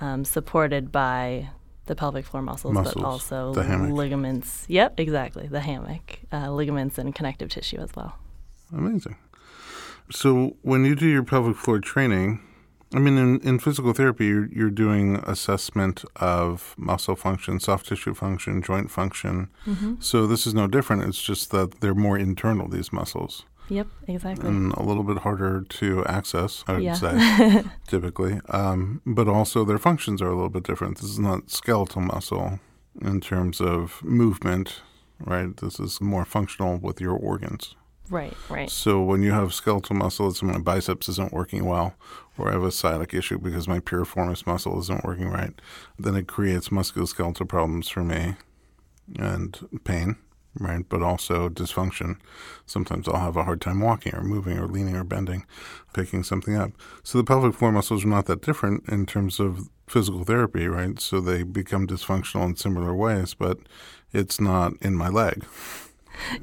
um, 0.01 0.25
supported 0.25 0.93
by 0.93 1.49
the 1.87 1.97
pelvic 1.97 2.27
floor 2.27 2.43
muscles, 2.43 2.75
Muscles, 2.75 2.95
but 2.95 3.05
also 3.05 3.53
the 3.55 3.65
hammock. 3.65 3.93
ligaments. 3.97 4.67
Yep, 4.69 5.01
exactly. 5.01 5.49
The 5.49 5.61
hammock, 5.61 6.21
uh, 6.33 6.53
ligaments, 6.53 6.99
and 6.99 7.15
connective 7.15 7.49
tissue 7.49 7.79
as 7.79 7.91
well. 7.97 8.15
Amazing. 8.73 9.17
So 10.13 10.57
when 10.63 10.85
you 10.85 10.95
do 10.95 11.07
your 11.09 11.25
pelvic 11.25 11.57
floor 11.57 11.81
training, 11.81 12.41
I 12.95 12.99
mean, 12.99 13.17
in, 13.17 13.41
in 13.41 13.59
physical 13.59 13.93
therapy, 13.93 14.27
you're, 14.27 14.49
you're 14.53 14.71
doing 14.71 15.17
assessment 15.27 16.05
of 16.17 16.75
muscle 16.77 17.17
function, 17.17 17.59
soft 17.59 17.87
tissue 17.87 18.15
function, 18.15 18.61
joint 18.63 18.91
function. 18.91 19.49
So 20.01 20.27
this 20.27 20.47
is 20.47 20.55
no 20.55 20.67
different. 20.67 21.05
It's 21.05 21.23
just 21.23 21.53
that 21.53 21.81
they're 21.81 21.95
more 21.95 22.19
internal, 22.19 22.69
these 22.69 22.93
muscles, 22.93 23.45
Yep, 23.71 23.87
exactly. 24.09 24.49
and 24.49 24.73
a 24.75 24.83
little 24.83 25.05
bit 25.05 25.19
harder 25.19 25.63
to 25.63 26.05
access, 26.05 26.65
I 26.67 26.73
would 26.75 26.83
Yeah. 26.83 26.95
say, 26.95 27.63
typically. 27.87 28.41
Um, 28.51 29.01
but 29.07 29.29
also 29.29 29.65
their 29.65 29.79
functions 29.79 30.21
are 30.21 30.29
a 30.29 30.35
little 30.35 30.49
bit 30.51 30.65
different. 30.65 30.99
This 30.99 31.11
is 31.11 31.19
not 31.19 31.51
skeletal 31.51 32.03
muscle 32.03 32.59
in 33.01 33.21
terms 33.21 33.61
of 33.61 34.03
movement, 34.05 34.83
right? 35.25 35.57
This 35.57 35.79
is 35.81 36.01
more 36.01 36.25
functional 36.25 36.79
with 36.79 37.01
your 37.01 37.17
organs. 37.17 37.77
Right, 38.11 38.35
right. 38.49 38.69
So 38.69 39.01
when 39.01 39.23
you 39.23 39.31
have 39.31 39.55
skeletal 39.55 39.95
muscle, 39.95 40.29
it's 40.29 40.43
my 40.43 40.59
biceps 40.59 41.09
isn't 41.09 41.33
working 41.33 41.65
well, 41.65 41.95
or 42.37 42.49
I 42.49 42.55
have 42.55 42.65
a 42.65 42.73
sciatic 42.73 43.15
issue 43.15 43.39
because 43.39 43.69
my 43.69 43.79
piriformis 43.79 44.45
muscle 44.49 44.81
isn't 44.81 45.05
working 45.05 45.29
right, 45.29 45.53
then 45.97 46.17
it 46.17 46.27
creates 46.27 46.71
musculoskeletal 46.71 47.49
problems 47.49 47.89
for 47.89 48.03
me 48.03 48.35
and 49.17 49.59
pain, 49.85 50.17
right? 50.59 50.85
But 50.89 51.03
also 51.03 51.49
dysfunction. 51.49 52.17
Sometimes 52.67 53.07
I'll 53.09 53.21
have 53.21 53.37
a 53.37 53.45
hard 53.45 53.61
time 53.61 53.81
walking 53.81 54.15
or 54.15 54.23
moving 54.23 54.59
or 54.59 54.67
leaning 54.67 54.97
or 54.97 55.05
bending, 55.05 55.47
picking 55.95 56.23
something 56.23 56.57
up. 56.57 56.73
So 57.03 57.19
the 57.19 57.25
pelvic 57.25 57.55
floor 57.55 57.73
muscles 57.73 58.05
are 58.05 58.09
not 58.09 58.27
that 58.27 58.43
different 58.43 58.89
in 58.89 59.07
terms 59.07 59.39
of 59.41 59.69
physical 59.87 60.25
therapy, 60.25 60.67
right? 60.67 61.01
So 61.01 61.21
they 61.21 61.43
become 61.43 61.87
dysfunctional 61.87 62.45
in 62.47 62.57
similar 62.57 62.95
ways, 62.95 63.35
but 63.35 63.59
it's 64.13 64.41
not 64.41 64.73
in 64.81 64.95
my 64.97 65.09
leg. 65.09 65.45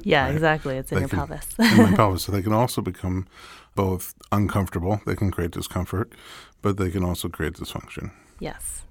Yeah, 0.02 0.24
Right. 0.24 0.34
exactly. 0.34 0.76
It's 0.76 0.90
in 0.90 0.96
They 0.96 1.00
your 1.02 1.08
can- 1.08 1.18
pelvis. 1.18 1.46
in 1.58 1.76
my 1.82 1.92
pelvis. 1.96 2.24
So 2.24 2.32
they 2.32 2.42
can 2.42 2.52
also 2.52 2.80
become 2.82 3.26
both 3.74 4.14
uncomfortable, 4.32 5.00
they 5.06 5.14
can 5.14 5.30
create 5.30 5.52
discomfort, 5.52 6.12
but 6.62 6.78
they 6.78 6.90
can 6.90 7.04
also 7.04 7.28
create 7.28 7.52
dysfunction. 7.54 8.10
Yes. 8.40 8.82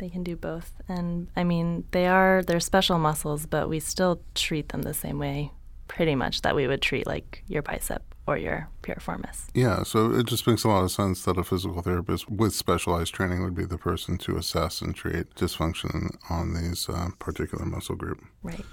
They 0.00 0.08
can 0.08 0.24
do 0.24 0.34
both. 0.34 0.72
And 0.88 1.28
I 1.36 1.44
mean, 1.44 1.84
they 1.92 2.06
are 2.06 2.42
they're 2.42 2.58
special 2.58 2.98
muscles, 2.98 3.46
but 3.46 3.68
we 3.68 3.80
still 3.80 4.20
treat 4.34 4.70
them 4.70 4.82
the 4.82 4.94
same 4.94 5.18
way 5.18 5.52
pretty 5.88 6.14
much 6.14 6.42
that 6.42 6.56
we 6.56 6.66
would 6.66 6.80
treat 6.80 7.06
like 7.06 7.44
your 7.46 7.62
bicep 7.62 8.02
or 8.26 8.38
your 8.38 8.68
piriformis. 8.82 9.48
Yeah, 9.54 9.82
so 9.82 10.12
it 10.12 10.26
just 10.26 10.46
makes 10.46 10.64
a 10.64 10.68
lot 10.68 10.84
of 10.84 10.90
sense 10.90 11.24
that 11.24 11.36
a 11.36 11.44
physical 11.44 11.82
therapist 11.82 12.30
with 12.30 12.54
specialized 12.54 13.12
training 13.12 13.42
would 13.42 13.54
be 13.54 13.64
the 13.64 13.76
person 13.76 14.16
to 14.18 14.36
assess 14.36 14.80
and 14.80 14.94
treat 14.94 15.34
dysfunction 15.34 16.16
on 16.30 16.54
these 16.54 16.88
uh, 16.88 17.08
particular 17.18 17.66
muscle 17.66 17.96
group. 17.96 18.24
Right. 18.42 18.64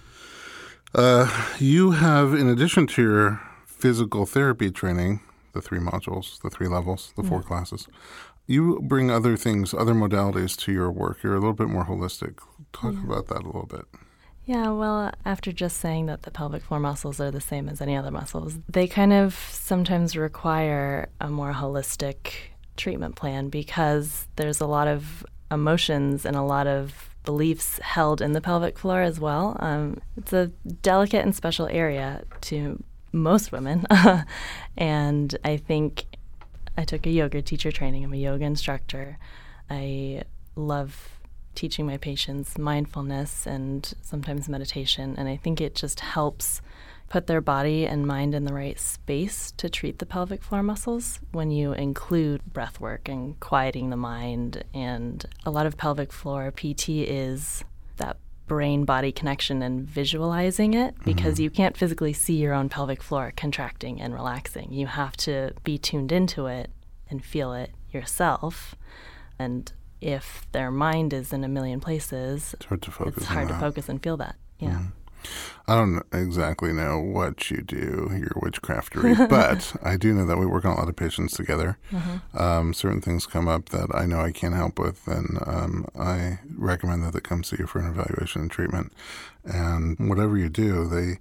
Uh, 0.94 1.28
you 1.60 1.92
have, 1.92 2.34
in 2.34 2.48
addition 2.48 2.88
to 2.88 3.02
your 3.02 3.42
physical 3.66 4.26
therapy 4.26 4.72
training, 4.72 5.22
the 5.58 5.68
three 5.68 5.80
modules, 5.80 6.42
the 6.42 6.50
three 6.50 6.68
levels, 6.68 7.14
the 7.16 7.24
four 7.24 7.42
classes, 7.42 7.88
you 8.46 8.80
bring 8.84 9.12
other 9.12 9.36
things, 9.36 9.74
other 9.74 9.94
modalities 9.94 10.56
to 10.58 10.72
your 10.72 10.92
work. 10.92 11.24
You're 11.24 11.36
a 11.36 11.40
little 11.40 11.54
bit 11.54 11.68
more 11.68 11.86
holistic. 11.86 12.40
Talk 12.72 12.96
about 13.04 13.28
that 13.28 13.42
a 13.44 13.48
little 13.48 13.66
bit. 13.66 13.86
Yeah, 14.46 14.70
well, 14.70 15.12
after 15.26 15.52
just 15.52 15.78
saying 15.78 16.06
that 16.06 16.22
the 16.22 16.32
pelvic 16.32 16.64
floor 16.64 16.80
muscles 16.80 17.20
are 17.20 17.32
the 17.32 17.42
same 17.42 17.68
as 17.68 17.82
any 17.82 17.98
other 17.98 18.12
muscles, 18.12 18.58
they 18.70 18.88
kind 18.88 19.12
of 19.12 19.36
sometimes 19.52 20.16
require 20.16 21.10
a 21.20 21.30
more 21.30 21.54
holistic 21.54 22.16
treatment 22.78 23.16
plan 23.18 23.50
because 23.50 24.28
there's 24.38 24.62
a 24.62 24.68
lot 24.68 24.88
of 24.88 25.26
emotions 25.52 26.26
and 26.26 26.38
a 26.38 26.44
lot 26.44 26.68
of 26.68 27.10
beliefs 27.26 27.78
held 27.80 28.22
in 28.22 28.32
the 28.32 28.40
pelvic 28.40 28.80
floor 28.80 29.02
as 29.02 29.20
well. 29.20 29.58
Um, 29.60 30.00
it's 30.16 30.32
a 30.32 30.48
delicate 30.82 31.26
and 31.26 31.36
special 31.36 31.68
area 31.68 32.24
to 32.42 32.82
most 33.12 33.52
women. 33.52 33.86
and 34.78 35.38
I 35.44 35.58
think 35.58 36.06
I 36.78 36.86
took 36.86 37.06
a 37.06 37.10
yoga 37.10 37.42
teacher 37.42 37.72
training. 37.72 38.04
I'm 38.04 38.14
a 38.14 38.18
yoga 38.18 38.46
instructor. 38.46 39.18
I 39.70 40.24
love 40.56 41.18
teaching 41.56 41.88
my 41.88 41.98
patients 41.98 42.58
mindfulness 42.58 43.48
and 43.48 43.94
sometimes 44.02 44.48
meditation. 44.48 45.16
And 45.18 45.28
I 45.28 45.38
think 45.38 45.60
it 45.60 45.74
just 45.74 46.02
helps 46.02 46.62
put 47.10 47.28
their 47.28 47.42
body 47.42 47.88
and 47.88 48.06
mind 48.06 48.36
in 48.36 48.44
the 48.44 48.54
right 48.54 48.80
space 48.80 49.52
to 49.54 49.70
treat 49.70 50.00
the 50.00 50.06
pelvic 50.06 50.44
floor 50.44 50.62
muscles 50.62 51.20
when 51.32 51.50
you 51.52 51.72
include 51.74 52.42
breath 52.54 52.80
work 52.80 53.08
and 53.08 53.40
quieting 53.40 53.90
the 53.90 53.98
mind. 53.98 54.64
And 54.74 55.26
a 55.46 55.52
lot 55.52 55.66
of 55.66 55.78
pelvic 55.78 56.12
floor 56.12 56.52
PT 56.52 56.90
is 56.90 57.64
brain 58.48 58.86
body 58.86 59.12
connection 59.12 59.62
and 59.62 59.88
visualizing 59.88 60.74
it 60.74 60.96
because 61.04 61.36
mm-hmm. 61.36 61.44
you 61.44 61.50
can't 61.50 61.78
physically 61.78 62.14
see 62.14 62.36
your 62.36 62.54
own 62.54 62.70
pelvic 62.70 63.04
floor 63.04 63.34
contracting 63.36 64.02
and 64.02 64.14
relaxing. 64.14 64.72
You 64.72 64.88
have 64.88 65.16
to 65.18 65.52
be 65.64 65.78
tuned 65.78 66.12
into 66.12 66.48
it 66.48 66.72
and 67.10 67.24
feel 67.24 67.54
it 67.54 67.72
yourself. 67.92 68.76
And 69.38 69.72
if 70.02 70.48
their 70.52 70.72
mind 70.72 71.14
is 71.14 71.34
in 71.34 71.44
a 71.44 71.48
million 71.48 71.80
places, 71.80 72.54
it's 72.54 72.66
hard 72.66 72.82
to 72.84 72.92
focus. 72.92 73.18
It's 73.18 73.26
hard 73.26 73.50
to 73.50 73.56
focus 73.56 73.90
and 73.90 74.02
feel 74.02 74.18
that. 74.18 74.36
Yeah. 74.60 74.70
Mm-hmm. 74.70 74.86
I 75.68 75.76
don't 75.76 76.02
exactly 76.14 76.72
know 76.72 77.00
what 77.00 77.52
you 77.52 77.62
do, 77.62 78.10
your 78.12 78.42
witchcraftery, 78.42 79.30
but 79.30 79.76
I 79.84 79.98
do 79.98 80.14
know 80.14 80.26
that 80.26 80.38
we 80.38 80.46
work 80.46 80.64
on 80.66 80.72
a 80.72 80.80
lot 80.80 80.88
of 80.88 80.96
patients 80.96 81.34
together. 81.34 81.78
Mm-hmm. 81.92 82.38
Um, 82.38 82.74
certain 82.74 83.02
things 83.02 83.26
come 83.26 83.48
up 83.48 83.70
that 83.70 83.94
I 83.94 84.06
know 84.06 84.22
I 84.22 84.32
can't 84.32 84.56
help 84.56 84.80
with, 84.80 85.08
and 85.08 85.40
um, 85.46 85.86
I 86.00 86.40
recommend 86.58 87.04
that 87.04 87.14
they 87.14 87.20
come 87.20 87.44
see 87.44 87.58
you 87.60 87.68
for 87.68 87.80
an 87.80 87.88
evaluation 87.88 88.44
and 88.44 88.52
treatment. 88.52 88.94
And 89.44 89.98
whatever 90.10 90.38
you 90.38 90.50
do, 90.50 90.88
they 90.88 91.20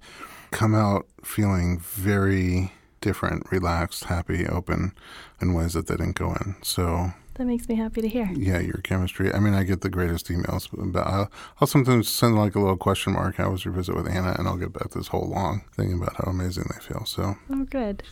come 0.51 0.73
out 0.73 1.07
feeling 1.23 1.79
very 1.79 2.71
different, 3.01 3.51
relaxed, 3.51 4.05
happy, 4.05 4.47
open 4.47 4.93
in 5.41 5.53
ways 5.53 5.73
that 5.73 5.87
they 5.87 5.95
didn't 5.95 6.15
go 6.15 6.33
in. 6.33 6.55
So 6.61 7.11
that 7.37 7.45
makes 7.45 7.69
me 7.69 7.75
happy 7.75 8.01
to 8.01 8.07
hear. 8.07 8.29
Yeah, 8.33 8.59
your 8.59 8.77
chemistry. 8.83 9.33
I 9.33 9.39
mean, 9.39 9.53
I 9.53 9.63
get 9.63 9.81
the 9.81 9.89
greatest 9.89 10.27
emails. 10.27 10.67
But 10.71 11.05
I'll, 11.05 11.31
I'll 11.61 11.67
sometimes 11.67 12.09
send 12.09 12.35
like 12.35 12.55
a 12.55 12.59
little 12.59 12.77
question 12.77 13.13
mark. 13.13 13.35
How 13.35 13.51
was 13.51 13.65
your 13.65 13.73
visit 13.73 13.95
with 13.95 14.07
Anna? 14.07 14.35
And 14.37 14.47
I'll 14.47 14.57
get 14.57 14.73
back 14.73 14.91
this 14.91 15.07
whole 15.07 15.27
long 15.27 15.63
thing 15.75 15.93
about 15.93 16.15
how 16.15 16.31
amazing 16.31 16.65
they 16.73 16.81
feel. 16.81 17.05
So. 17.05 17.35
Oh, 17.51 17.63
good. 17.65 18.03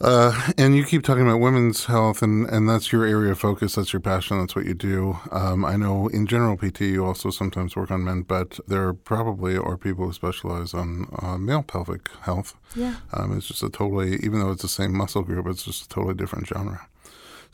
Uh, 0.00 0.50
and 0.58 0.76
you 0.76 0.84
keep 0.84 1.02
talking 1.04 1.22
about 1.22 1.38
women's 1.38 1.84
health, 1.84 2.20
and, 2.20 2.46
and 2.48 2.68
that's 2.68 2.92
your 2.92 3.04
area 3.06 3.30
of 3.30 3.38
focus. 3.38 3.76
That's 3.76 3.92
your 3.92 4.00
passion. 4.00 4.38
That's 4.40 4.56
what 4.56 4.66
you 4.66 4.74
do. 4.74 5.18
Um, 5.30 5.64
I 5.64 5.76
know 5.76 6.08
in 6.08 6.26
general 6.26 6.56
PT, 6.56 6.82
you 6.82 7.04
also 7.04 7.30
sometimes 7.30 7.76
work 7.76 7.90
on 7.90 8.04
men, 8.04 8.22
but 8.22 8.58
there 8.66 8.92
probably 8.92 9.56
are 9.56 9.76
people 9.76 10.06
who 10.06 10.12
specialize 10.12 10.74
on 10.74 11.06
uh, 11.20 11.38
male 11.38 11.62
pelvic 11.62 12.10
health. 12.22 12.54
Yeah. 12.74 12.96
Um, 13.12 13.36
it's 13.36 13.46
just 13.46 13.62
a 13.62 13.70
totally, 13.70 14.16
even 14.16 14.40
though 14.40 14.50
it's 14.50 14.62
the 14.62 14.68
same 14.68 14.94
muscle 14.96 15.22
group, 15.22 15.46
it's 15.46 15.62
just 15.62 15.84
a 15.84 15.88
totally 15.88 16.14
different 16.14 16.48
genre. 16.48 16.88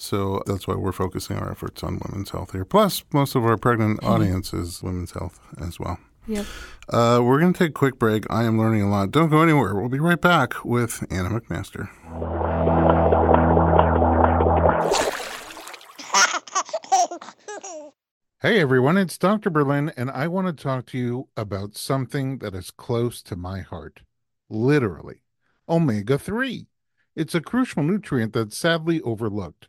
So 0.00 0.42
that's 0.46 0.66
why 0.66 0.76
we're 0.76 0.92
focusing 0.92 1.36
our 1.36 1.50
efforts 1.50 1.82
on 1.82 2.00
women's 2.02 2.30
health 2.30 2.52
here. 2.52 2.64
Plus, 2.64 3.04
most 3.12 3.34
of 3.34 3.44
our 3.44 3.58
pregnant 3.58 4.00
mm-hmm. 4.00 4.10
audience 4.10 4.54
is 4.54 4.82
women's 4.82 5.12
health 5.12 5.40
as 5.60 5.78
well. 5.78 5.98
Yep. 6.26 6.46
Uh, 6.88 7.20
we're 7.22 7.38
going 7.38 7.52
to 7.52 7.58
take 7.58 7.70
a 7.70 7.72
quick 7.72 7.98
break. 7.98 8.24
I 8.30 8.44
am 8.44 8.58
learning 8.58 8.82
a 8.82 8.90
lot. 8.90 9.10
Don't 9.10 9.28
go 9.28 9.42
anywhere. 9.42 9.74
We'll 9.74 9.90
be 9.90 10.00
right 10.00 10.20
back 10.20 10.64
with 10.64 11.04
Anna 11.10 11.28
McMaster. 11.28 11.90
Hey 18.42 18.58
everyone, 18.58 18.96
it's 18.96 19.18
Dr. 19.18 19.50
Berlin, 19.50 19.92
and 19.98 20.10
I 20.10 20.26
want 20.26 20.46
to 20.46 20.54
talk 20.54 20.86
to 20.86 20.98
you 20.98 21.28
about 21.36 21.76
something 21.76 22.38
that 22.38 22.54
is 22.54 22.70
close 22.70 23.20
to 23.24 23.36
my 23.36 23.60
heart. 23.60 24.00
Literally, 24.48 25.20
omega 25.68 26.16
3. 26.16 26.66
It's 27.14 27.34
a 27.34 27.42
crucial 27.42 27.82
nutrient 27.82 28.32
that's 28.32 28.56
sadly 28.56 29.02
overlooked. 29.02 29.68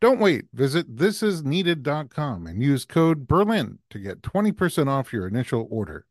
Don't 0.00 0.20
wait. 0.20 0.44
Visit 0.52 0.94
thisisneeded.com 0.94 2.46
and 2.46 2.62
use 2.62 2.84
code 2.84 3.26
Berlin 3.26 3.80
to 3.90 3.98
get 3.98 4.22
20% 4.22 4.86
off 4.86 5.12
your 5.12 5.26
initial 5.26 5.66
order. 5.70 6.06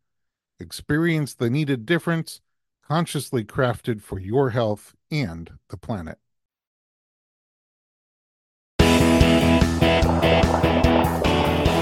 Experience 0.60 1.34
the 1.34 1.50
needed 1.50 1.86
difference, 1.86 2.42
consciously 2.86 3.46
crafted 3.46 4.02
for 4.02 4.20
your 4.20 4.50
health 4.50 4.94
and 5.10 5.52
the 5.70 5.78
planet. 5.78 6.18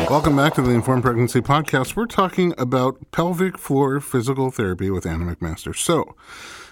Welcome 0.07 0.35
back 0.35 0.53
to 0.53 0.61
the 0.61 0.69
Informed 0.69 1.01
Pregnancy 1.01 1.41
Podcast. 1.41 1.95
We're 1.95 2.05
talking 2.05 2.53
about 2.59 3.09
pelvic 3.11 3.57
floor 3.57 3.99
physical 3.99 4.51
therapy 4.51 4.91
with 4.91 5.07
Anna 5.07 5.35
McMaster. 5.35 5.75
So, 5.75 6.15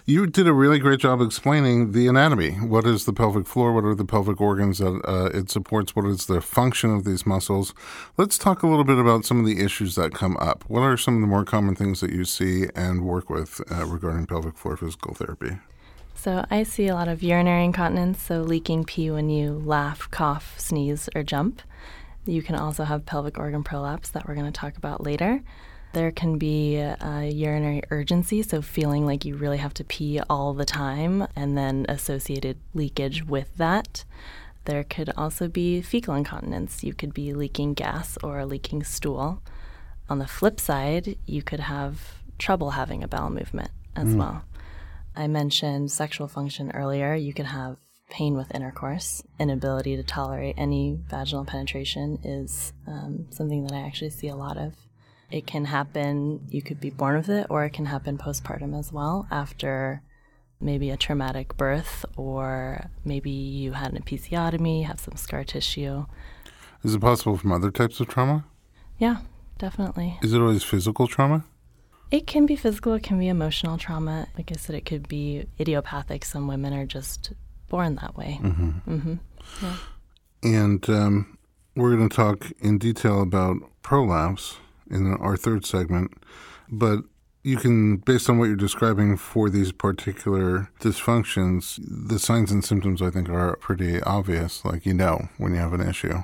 you 0.05 0.27
did 0.27 0.48
a 0.48 0.53
really 0.53 0.79
great 0.79 1.00
job 1.00 1.22
explaining 1.22 1.93
the 1.93 2.07
anatomy. 2.07 2.51
What 2.51 2.86
is 2.86 3.05
the 3.05 3.13
pelvic 3.13 3.48
floor? 3.48 3.72
What 3.72 3.86
are 3.86 3.95
the 3.95 4.03
pelvic 4.03 4.41
organs 4.41 4.79
that 4.79 5.01
uh, 5.05 5.29
it 5.38 5.50
supports? 5.50 5.95
What 5.95 6.05
is 6.05 6.25
the 6.25 6.41
function 6.41 6.93
of 6.93 7.05
these 7.05 7.25
muscles? 7.25 7.74
Let's 8.17 8.38
talk 8.38 8.63
a 8.63 8.67
little 8.67 8.83
bit 8.83 8.98
about 8.98 9.24
some 9.24 9.39
of 9.39 9.45
the 9.45 9.63
issues 9.63 9.95
that 9.95 10.13
come 10.13 10.36
up. 10.38 10.65
What 10.67 10.81
are 10.81 10.98
some 10.98 11.15
of 11.15 11.22
the 11.22 11.27
more 11.27 11.45
common 11.45 11.75
things 11.75 12.01
that 12.01 12.12
you 12.12 12.25
see 12.25 12.65
and 12.75 13.05
work 13.05 13.29
with 13.29 13.62
uh, 13.72 13.86
regarding 13.86 14.25
pelvic 14.25 14.57
floor 14.57 14.75
physical 14.75 15.13
therapy? 15.13 15.57
So, 16.15 16.45
I 16.51 16.63
see 16.63 16.88
a 16.88 16.95
lot 16.95 17.07
of 17.07 17.24
urinary 17.24 17.65
incontinence, 17.65 18.22
so 18.22 18.41
leaking 18.41 18.86
pee 18.86 19.10
when 19.10 19.29
you 19.29 19.62
laugh, 19.65 20.10
cough, 20.12 20.60
sneeze, 20.60 21.10
or 21.15 21.24
jump. 21.24 21.62
You 22.25 22.41
can 22.41 22.55
also 22.55 22.83
have 22.83 23.05
pelvic 23.05 23.38
organ 23.38 23.63
prolapse 23.63 24.10
that 24.10 24.27
we're 24.27 24.36
going 24.36 24.51
to 24.51 24.51
talk 24.51 24.77
about 24.77 25.03
later. 25.03 25.41
There 25.93 26.12
can 26.12 26.39
be 26.39 26.77
a 26.77 27.29
urinary 27.31 27.83
urgency, 27.91 28.41
so 28.41 28.62
feeling 28.62 29.05
like 29.05 29.25
you 29.25 29.35
really 29.35 29.57
have 29.57 29.75
to 29.75 29.83
pee 29.83 30.19
all 30.27 30.53
the 30.53 30.65
time, 30.65 31.27
and 31.35 31.55
then 31.57 31.85
associated 31.88 32.57
leakage 32.73 33.23
with 33.23 33.55
that. 33.57 34.03
There 34.65 34.83
could 34.83 35.12
also 35.15 35.47
be 35.47 35.81
fecal 35.81 36.15
incontinence. 36.15 36.83
You 36.83 36.93
could 36.93 37.13
be 37.13 37.33
leaking 37.33 37.75
gas 37.75 38.17
or 38.23 38.45
leaking 38.45 38.83
stool. 38.83 39.41
On 40.09 40.19
the 40.19 40.27
flip 40.27 40.59
side, 40.59 41.17
you 41.25 41.43
could 41.43 41.59
have 41.59 42.15
trouble 42.39 42.71
having 42.71 43.03
a 43.03 43.07
bowel 43.07 43.29
movement 43.29 43.69
as 43.95 44.09
mm. 44.09 44.17
well. 44.17 44.43
I 45.15 45.27
mentioned 45.27 45.91
sexual 45.91 46.27
function 46.27 46.71
earlier. 46.71 47.13
You 47.13 47.33
could 47.33 47.45
have 47.45 47.77
pain 48.09 48.35
with 48.35 48.53
intercourse, 48.53 49.23
inability 49.39 49.95
to 49.95 50.03
tolerate 50.03 50.55
any 50.57 51.00
vaginal 51.07 51.45
penetration 51.45 52.19
is 52.23 52.73
um, 52.88 53.27
something 53.29 53.63
that 53.65 53.73
I 53.73 53.81
actually 53.81 54.12
see 54.12 54.27
a 54.27 54.35
lot 54.35 54.57
of. 54.57 54.73
It 55.34 55.48
can 55.48 55.66
happen, 55.66 56.46
you 56.52 56.62
could 56.62 56.80
be 56.80 56.92
born 56.92 57.16
with 57.18 57.28
it, 57.28 57.48
or 57.50 57.66
it 57.66 57.72
can 57.72 57.88
happen 57.88 58.20
postpartum 58.20 58.78
as 58.78 58.94
well 58.94 59.28
after 59.32 60.04
maybe 60.62 60.92
a 60.92 60.96
traumatic 60.96 61.58
birth, 61.58 62.06
or 62.16 62.92
maybe 63.04 63.32
you 63.32 63.72
had 63.72 63.94
an 63.94 64.04
episiotomy, 64.04 64.86
have 64.86 65.00
some 65.00 65.16
scar 65.16 65.44
tissue. 65.44 66.06
Is 66.84 66.94
it 66.94 67.02
possible 67.02 67.36
from 67.36 67.52
other 67.52 67.72
types 67.72 68.00
of 68.00 68.10
trauma? 68.10 68.46
Yeah, 69.00 69.22
definitely. 69.58 70.20
Is 70.22 70.34
it 70.34 70.40
always 70.40 70.63
physical 70.63 71.08
trauma? 71.08 71.46
It 72.12 72.28
can 72.28 72.46
be 72.46 72.56
physical, 72.56 72.94
it 72.94 73.02
can 73.02 73.18
be 73.18 73.28
emotional 73.28 73.80
trauma. 73.80 74.28
Like 74.38 74.52
I 74.52 74.56
said, 74.56 74.75
it 74.75 74.86
could 74.86 75.08
be 75.08 75.48
idiopathic. 75.60 76.25
Some 76.25 76.48
women 76.48 76.74
are 76.74 76.86
just 76.86 77.34
born 77.70 77.96
that 77.96 78.16
way. 78.16 78.38
Mm-hmm. 78.40 78.96
Mm-hmm. 78.96 79.66
Yeah. 79.66 79.78
And 80.44 80.90
um, 80.92 81.40
we're 81.75 81.96
going 81.96 82.08
to 82.08 82.16
talk 82.16 82.52
in 82.60 82.78
detail 82.78 83.24
about 83.24 83.58
prolapse 83.82 84.58
in 84.90 85.16
our 85.16 85.38
third 85.38 85.66
segment. 85.66 86.12
But 86.70 87.00
you 87.44 87.58
can, 87.58 87.98
based 87.98 88.30
on 88.30 88.38
what 88.38 88.46
you're 88.46 88.56
describing 88.56 89.18
for 89.18 89.50
these 89.50 89.72
particular 89.72 90.70
dysfunctions, 90.80 91.80
the 91.86 92.18
signs 92.18 92.52
and 92.52 92.63
symptoms 92.63 93.02
I 93.02 93.10
think 93.10 93.30
are 93.30 93.58
pretty 93.58 94.02
obvious. 94.02 94.63
Like 94.63 94.86
you 94.86 94.94
know 94.94 95.28
when 95.38 95.54
you 95.54 95.60
have 95.60 95.74
an 95.74 95.88
issue. 95.88 96.24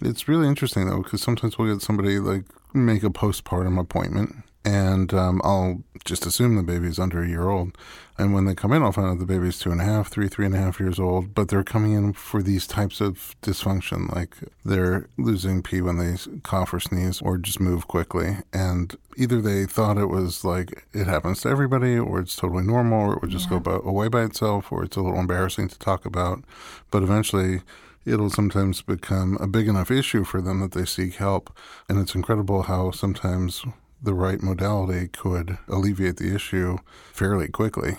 It's 0.00 0.28
really 0.28 0.48
interesting 0.48 0.88
though, 0.88 1.02
because 1.02 1.22
sometimes 1.22 1.58
we'll 1.58 1.72
get 1.72 1.82
somebody 1.82 2.18
like 2.18 2.44
make 2.74 3.02
a 3.02 3.10
postpartum 3.10 3.78
appointment 3.80 4.34
and 4.68 5.14
um, 5.14 5.40
I'll 5.44 5.82
just 6.04 6.26
assume 6.26 6.56
the 6.56 6.62
baby's 6.62 6.98
under 6.98 7.22
a 7.22 7.28
year 7.28 7.48
old. 7.48 7.76
And 8.18 8.34
when 8.34 8.44
they 8.44 8.54
come 8.54 8.74
in, 8.74 8.82
I'll 8.82 8.92
find 8.92 9.06
out 9.06 9.18
the 9.18 9.24
baby's 9.24 9.58
two 9.58 9.70
and 9.70 9.80
a 9.80 9.84
half, 9.84 10.08
three, 10.08 10.28
three 10.28 10.44
and 10.44 10.54
a 10.54 10.58
half 10.58 10.78
years 10.78 10.98
old. 10.98 11.34
But 11.34 11.48
they're 11.48 11.64
coming 11.64 11.92
in 11.92 12.12
for 12.12 12.42
these 12.42 12.66
types 12.66 13.00
of 13.00 13.34
dysfunction, 13.40 14.14
like 14.14 14.36
they're 14.66 15.08
losing 15.16 15.62
pee 15.62 15.80
when 15.80 15.96
they 15.96 16.16
cough 16.42 16.74
or 16.74 16.80
sneeze 16.80 17.22
or 17.22 17.38
just 17.38 17.60
move 17.60 17.88
quickly. 17.88 18.38
And 18.52 18.94
either 19.16 19.40
they 19.40 19.64
thought 19.64 19.96
it 19.96 20.10
was 20.10 20.44
like 20.44 20.86
it 20.92 21.06
happens 21.06 21.40
to 21.42 21.48
everybody, 21.48 21.96
or 21.96 22.20
it's 22.20 22.36
totally 22.36 22.64
normal, 22.64 23.08
or 23.08 23.14
it 23.14 23.22
would 23.22 23.30
just 23.30 23.46
yeah. 23.46 23.58
go 23.58 23.60
by, 23.60 23.88
away 23.88 24.08
by 24.08 24.24
itself, 24.24 24.70
or 24.70 24.84
it's 24.84 24.98
a 24.98 25.00
little 25.00 25.18
embarrassing 25.18 25.68
to 25.68 25.78
talk 25.78 26.04
about. 26.04 26.44
But 26.90 27.02
eventually, 27.02 27.62
it'll 28.04 28.30
sometimes 28.30 28.82
become 28.82 29.38
a 29.40 29.46
big 29.46 29.66
enough 29.66 29.90
issue 29.90 30.24
for 30.24 30.42
them 30.42 30.60
that 30.60 30.72
they 30.72 30.84
seek 30.84 31.14
help. 31.14 31.56
And 31.88 31.98
it's 31.98 32.14
incredible 32.14 32.64
how 32.64 32.90
sometimes 32.90 33.64
the 34.02 34.14
right 34.14 34.42
modality 34.42 35.08
could 35.08 35.58
alleviate 35.68 36.16
the 36.16 36.34
issue 36.34 36.78
fairly 37.12 37.48
quickly. 37.48 37.96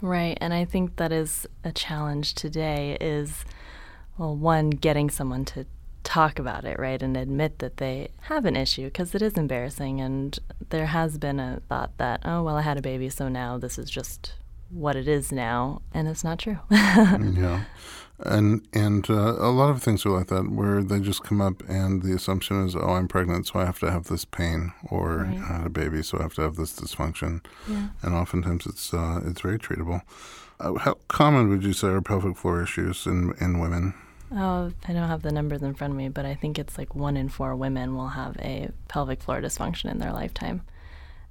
Right, 0.00 0.36
and 0.40 0.52
I 0.52 0.64
think 0.64 0.96
that 0.96 1.12
is 1.12 1.46
a 1.64 1.72
challenge 1.72 2.34
today 2.34 2.96
is 3.00 3.44
well 4.18 4.36
one 4.36 4.70
getting 4.70 5.10
someone 5.10 5.44
to 5.46 5.66
talk 6.04 6.38
about 6.38 6.64
it, 6.64 6.78
right, 6.78 7.02
and 7.02 7.16
admit 7.16 7.58
that 7.58 7.78
they 7.78 8.08
have 8.22 8.44
an 8.44 8.56
issue 8.56 8.84
because 8.84 9.14
it 9.14 9.22
is 9.22 9.34
embarrassing 9.34 10.00
and 10.00 10.38
there 10.70 10.86
has 10.86 11.18
been 11.18 11.40
a 11.40 11.60
thought 11.68 11.96
that 11.98 12.20
oh 12.24 12.42
well 12.42 12.56
I 12.56 12.62
had 12.62 12.78
a 12.78 12.82
baby 12.82 13.08
so 13.08 13.28
now 13.28 13.58
this 13.58 13.78
is 13.78 13.90
just 13.90 14.34
what 14.70 14.96
it 14.96 15.08
is 15.08 15.32
now 15.32 15.82
and 15.92 16.08
it's 16.08 16.24
not 16.24 16.38
true. 16.38 16.58
yeah 16.70 17.64
and 18.20 18.66
and 18.72 19.10
uh, 19.10 19.36
a 19.38 19.50
lot 19.50 19.68
of 19.68 19.82
things 19.82 20.06
are 20.06 20.10
like 20.10 20.28
that 20.28 20.50
where 20.50 20.82
they 20.82 21.00
just 21.00 21.22
come 21.22 21.40
up 21.40 21.62
and 21.68 22.02
the 22.02 22.14
assumption 22.14 22.64
is 22.64 22.74
oh 22.74 22.90
i'm 22.90 23.08
pregnant 23.08 23.46
so 23.46 23.58
i 23.58 23.64
have 23.64 23.78
to 23.78 23.90
have 23.90 24.04
this 24.04 24.24
pain 24.24 24.72
or 24.90 25.18
right. 25.18 25.38
i 25.38 25.56
had 25.58 25.66
a 25.66 25.70
baby 25.70 26.02
so 26.02 26.18
i 26.18 26.22
have 26.22 26.34
to 26.34 26.42
have 26.42 26.56
this 26.56 26.78
dysfunction 26.78 27.44
yeah. 27.68 27.88
and 28.02 28.14
oftentimes 28.14 28.66
it's 28.66 28.94
uh, 28.94 29.20
it's 29.24 29.40
very 29.40 29.58
treatable 29.58 30.00
uh, 30.60 30.74
how 30.74 30.94
common 31.08 31.48
would 31.50 31.62
you 31.62 31.74
say 31.74 31.88
are 31.88 32.00
pelvic 32.00 32.36
floor 32.36 32.62
issues 32.62 33.06
in 33.06 33.34
in 33.40 33.58
women 33.58 33.94
Oh, 34.32 34.72
I 34.88 34.92
don't 34.92 35.06
have 35.06 35.22
the 35.22 35.30
numbers 35.30 35.62
in 35.62 35.74
front 35.74 35.92
of 35.92 35.96
me, 35.96 36.08
but 36.08 36.26
I 36.26 36.34
think 36.34 36.58
it's 36.58 36.76
like 36.76 36.96
one 36.96 37.16
in 37.16 37.28
four 37.28 37.54
women 37.54 37.94
will 37.94 38.08
have 38.08 38.36
a 38.38 38.70
pelvic 38.88 39.22
floor 39.22 39.40
dysfunction 39.40 39.88
in 39.88 39.98
their 39.98 40.12
lifetime 40.12 40.62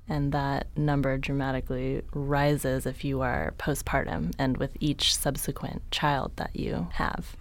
and 0.08 0.32
that 0.32 0.68
number 0.78 1.18
dramatically 1.18 2.02
rises 2.14 2.86
if 2.86 3.04
you 3.04 3.22
are 3.22 3.54
postpartum 3.58 4.34
and 4.38 4.58
with 4.58 4.72
each 4.80 5.16
subsequent 5.16 5.82
child 5.92 6.32
that 6.36 6.56
you 6.56 6.88
have. 6.94 7.36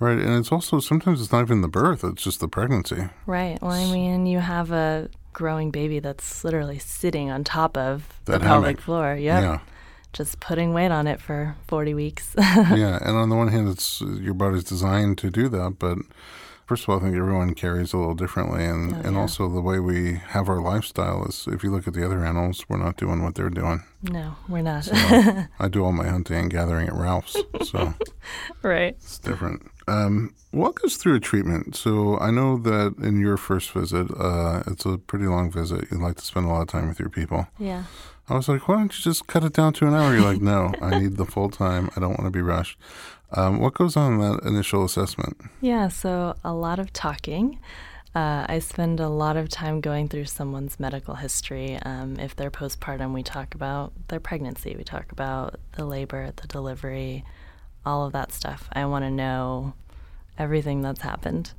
Right, 0.00 0.18
and 0.18 0.36
it's 0.36 0.50
also 0.50 0.80
sometimes 0.80 1.20
it's 1.20 1.32
not 1.32 1.42
even 1.42 1.60
the 1.60 1.68
birth, 1.68 2.02
it's 2.04 2.22
just 2.22 2.40
the 2.40 2.48
pregnancy. 2.48 3.08
Right. 3.26 3.60
Well, 3.62 3.72
I 3.72 3.90
mean, 3.92 4.26
you 4.26 4.40
have 4.40 4.72
a 4.72 5.08
growing 5.32 5.70
baby 5.70 6.00
that's 6.00 6.42
literally 6.42 6.78
sitting 6.78 7.30
on 7.30 7.44
top 7.44 7.76
of 7.76 8.08
that 8.24 8.40
the 8.40 8.46
hammock. 8.46 8.64
pelvic 8.64 8.80
floor. 8.80 9.14
Yep. 9.14 9.42
Yeah. 9.42 9.58
Just 10.12 10.40
putting 10.40 10.72
weight 10.72 10.90
on 10.90 11.06
it 11.06 11.20
for 11.20 11.54
40 11.68 11.94
weeks. 11.94 12.34
yeah, 12.38 12.98
and 13.02 13.16
on 13.16 13.28
the 13.28 13.36
one 13.36 13.48
hand, 13.48 13.68
it's 13.68 14.00
your 14.00 14.34
body's 14.34 14.64
designed 14.64 15.18
to 15.18 15.30
do 15.30 15.48
that, 15.50 15.76
but 15.78 15.98
First 16.68 16.82
of 16.82 16.90
all, 16.90 16.98
I 16.98 17.00
think 17.00 17.16
everyone 17.16 17.54
carries 17.54 17.94
a 17.94 17.96
little 17.96 18.14
differently, 18.14 18.62
and, 18.62 18.92
oh, 18.92 19.00
and 19.02 19.16
also 19.16 19.48
the 19.48 19.62
way 19.62 19.80
we 19.80 20.16
have 20.16 20.50
our 20.50 20.60
lifestyle 20.60 21.24
is. 21.24 21.48
If 21.50 21.64
you 21.64 21.70
look 21.70 21.88
at 21.88 21.94
the 21.94 22.04
other 22.04 22.22
animals, 22.22 22.62
we're 22.68 22.76
not 22.76 22.98
doing 22.98 23.22
what 23.22 23.36
they're 23.36 23.48
doing. 23.48 23.84
No, 24.02 24.36
we're 24.50 24.60
not. 24.60 24.84
so 24.84 24.92
I 25.58 25.68
do 25.68 25.82
all 25.82 25.92
my 25.92 26.06
hunting 26.06 26.36
and 26.36 26.50
gathering 26.50 26.86
at 26.86 26.92
Ralph's, 26.92 27.38
so 27.64 27.94
right, 28.62 28.94
it's 29.00 29.18
different. 29.18 29.62
Um, 29.86 30.34
walk 30.52 30.84
us 30.84 30.96
through 30.96 31.14
a 31.14 31.20
treatment. 31.20 31.74
So 31.74 32.18
I 32.18 32.30
know 32.30 32.58
that 32.58 32.96
in 32.98 33.18
your 33.18 33.38
first 33.38 33.70
visit, 33.70 34.10
uh, 34.20 34.62
it's 34.66 34.84
a 34.84 34.98
pretty 34.98 35.24
long 35.24 35.50
visit. 35.50 35.90
You 35.90 35.96
like 35.96 36.16
to 36.16 36.24
spend 36.24 36.44
a 36.44 36.50
lot 36.50 36.60
of 36.60 36.68
time 36.68 36.88
with 36.88 37.00
your 37.00 37.08
people. 37.08 37.46
Yeah. 37.58 37.84
I 38.28 38.34
was 38.34 38.46
like, 38.46 38.68
why 38.68 38.76
don't 38.76 38.94
you 38.96 39.02
just 39.02 39.26
cut 39.26 39.42
it 39.42 39.54
down 39.54 39.72
to 39.74 39.86
an 39.86 39.94
hour? 39.94 40.12
You're 40.12 40.20
like, 40.22 40.42
no, 40.42 40.74
I 40.82 40.98
need 40.98 41.16
the 41.16 41.24
full 41.24 41.48
time. 41.48 41.88
I 41.96 42.00
don't 42.00 42.10
want 42.10 42.24
to 42.24 42.30
be 42.30 42.42
rushed. 42.42 42.78
Um, 43.32 43.60
what 43.60 43.74
goes 43.74 43.96
on 43.96 44.14
in 44.14 44.20
that 44.20 44.42
initial 44.44 44.84
assessment? 44.84 45.36
Yeah, 45.60 45.88
so 45.88 46.34
a 46.44 46.52
lot 46.52 46.78
of 46.78 46.92
talking. 46.92 47.58
Uh, 48.14 48.46
I 48.48 48.58
spend 48.58 49.00
a 49.00 49.08
lot 49.08 49.36
of 49.36 49.48
time 49.48 49.80
going 49.80 50.08
through 50.08 50.24
someone's 50.24 50.80
medical 50.80 51.14
history. 51.14 51.78
Um, 51.82 52.16
if 52.18 52.34
they're 52.34 52.50
postpartum, 52.50 53.12
we 53.12 53.22
talk 53.22 53.54
about 53.54 53.92
their 54.08 54.18
pregnancy, 54.18 54.74
we 54.76 54.82
talk 54.82 55.12
about 55.12 55.56
the 55.76 55.84
labor, 55.84 56.32
the 56.34 56.48
delivery, 56.48 57.24
all 57.84 58.06
of 58.06 58.12
that 58.14 58.32
stuff. 58.32 58.68
I 58.72 58.86
want 58.86 59.04
to 59.04 59.10
know 59.10 59.74
everything 60.38 60.80
that's 60.80 61.02
happened. 61.02 61.52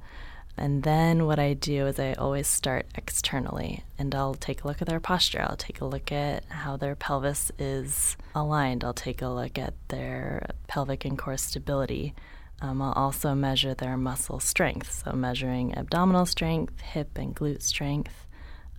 And 0.60 0.84
then 0.84 1.26
what 1.26 1.39
I 1.39 1.54
do 1.54 1.88
is 1.88 2.00
I 2.00 2.12
always 2.13 2.45
start 2.45 2.86
externally 2.93 3.86
and 3.98 4.13
I'll 4.13 4.34
take 4.34 4.65
a 4.65 4.67
look 4.67 4.82
at 4.82 4.89
their 4.89 5.00
posture. 5.00 5.41
I'll 5.41 5.56
take 5.56 5.80
a 5.80 5.86
look 5.86 6.12
at 6.12 6.43
how 6.50 6.76
their 6.76 6.95
pelvis 6.95 7.50
is 7.58 8.17
aligned. 8.36 8.84
I'll 8.84 8.93
take 8.93 9.22
a 9.22 9.30
look 9.30 9.58
at 9.58 9.74
their 9.88 10.50
pelvic 10.67 11.06
and 11.06 11.17
core 11.17 11.38
stability. 11.38 12.13
Um, 12.62 12.82
I'll 12.82 12.91
also 12.91 13.34
measure 13.34 13.74
their 13.74 13.95
muscle 13.95 14.41
strength, 14.41 15.04
so 15.06 15.13
measuring 15.13 15.78
abdominal 15.78 16.26
strength, 16.26 16.82
hip 16.82 17.17
and 17.17 17.34
glute 17.34 17.62
strength. 17.62 18.28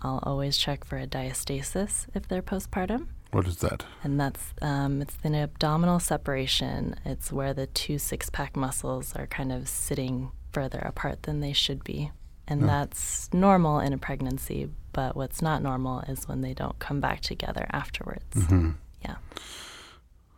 I'll 0.02 0.20
always 0.22 0.58
check 0.58 0.84
for 0.84 0.98
a 0.98 1.06
diastasis 1.06 2.08
if 2.14 2.28
they're 2.28 2.42
postpartum. 2.42 3.06
What 3.30 3.46
is 3.46 3.56
that? 3.58 3.86
And 4.02 4.20
that's 4.20 4.52
um, 4.60 5.00
it's 5.00 5.16
an 5.22 5.34
abdominal 5.34 5.98
separation. 5.98 6.96
It's 7.06 7.32
where 7.32 7.54
the 7.54 7.68
two 7.68 7.96
six 7.96 8.28
pack 8.28 8.54
muscles 8.54 9.16
are 9.16 9.26
kind 9.26 9.50
of 9.50 9.66
sitting 9.66 10.32
further 10.52 10.78
apart 10.78 11.24
than 11.24 11.40
they 11.40 11.52
should 11.52 11.84
be. 11.84 12.10
And 12.46 12.68
that's 12.68 13.32
normal 13.32 13.78
in 13.78 13.92
a 13.92 13.98
pregnancy, 13.98 14.68
but 14.92 15.14
what's 15.14 15.40
not 15.40 15.62
normal 15.62 16.00
is 16.00 16.26
when 16.26 16.40
they 16.40 16.52
don't 16.52 16.76
come 16.80 17.00
back 17.00 17.20
together 17.20 17.64
afterwards. 17.70 18.34
Mm-hmm. 18.34 18.70
Yeah. 19.04 19.16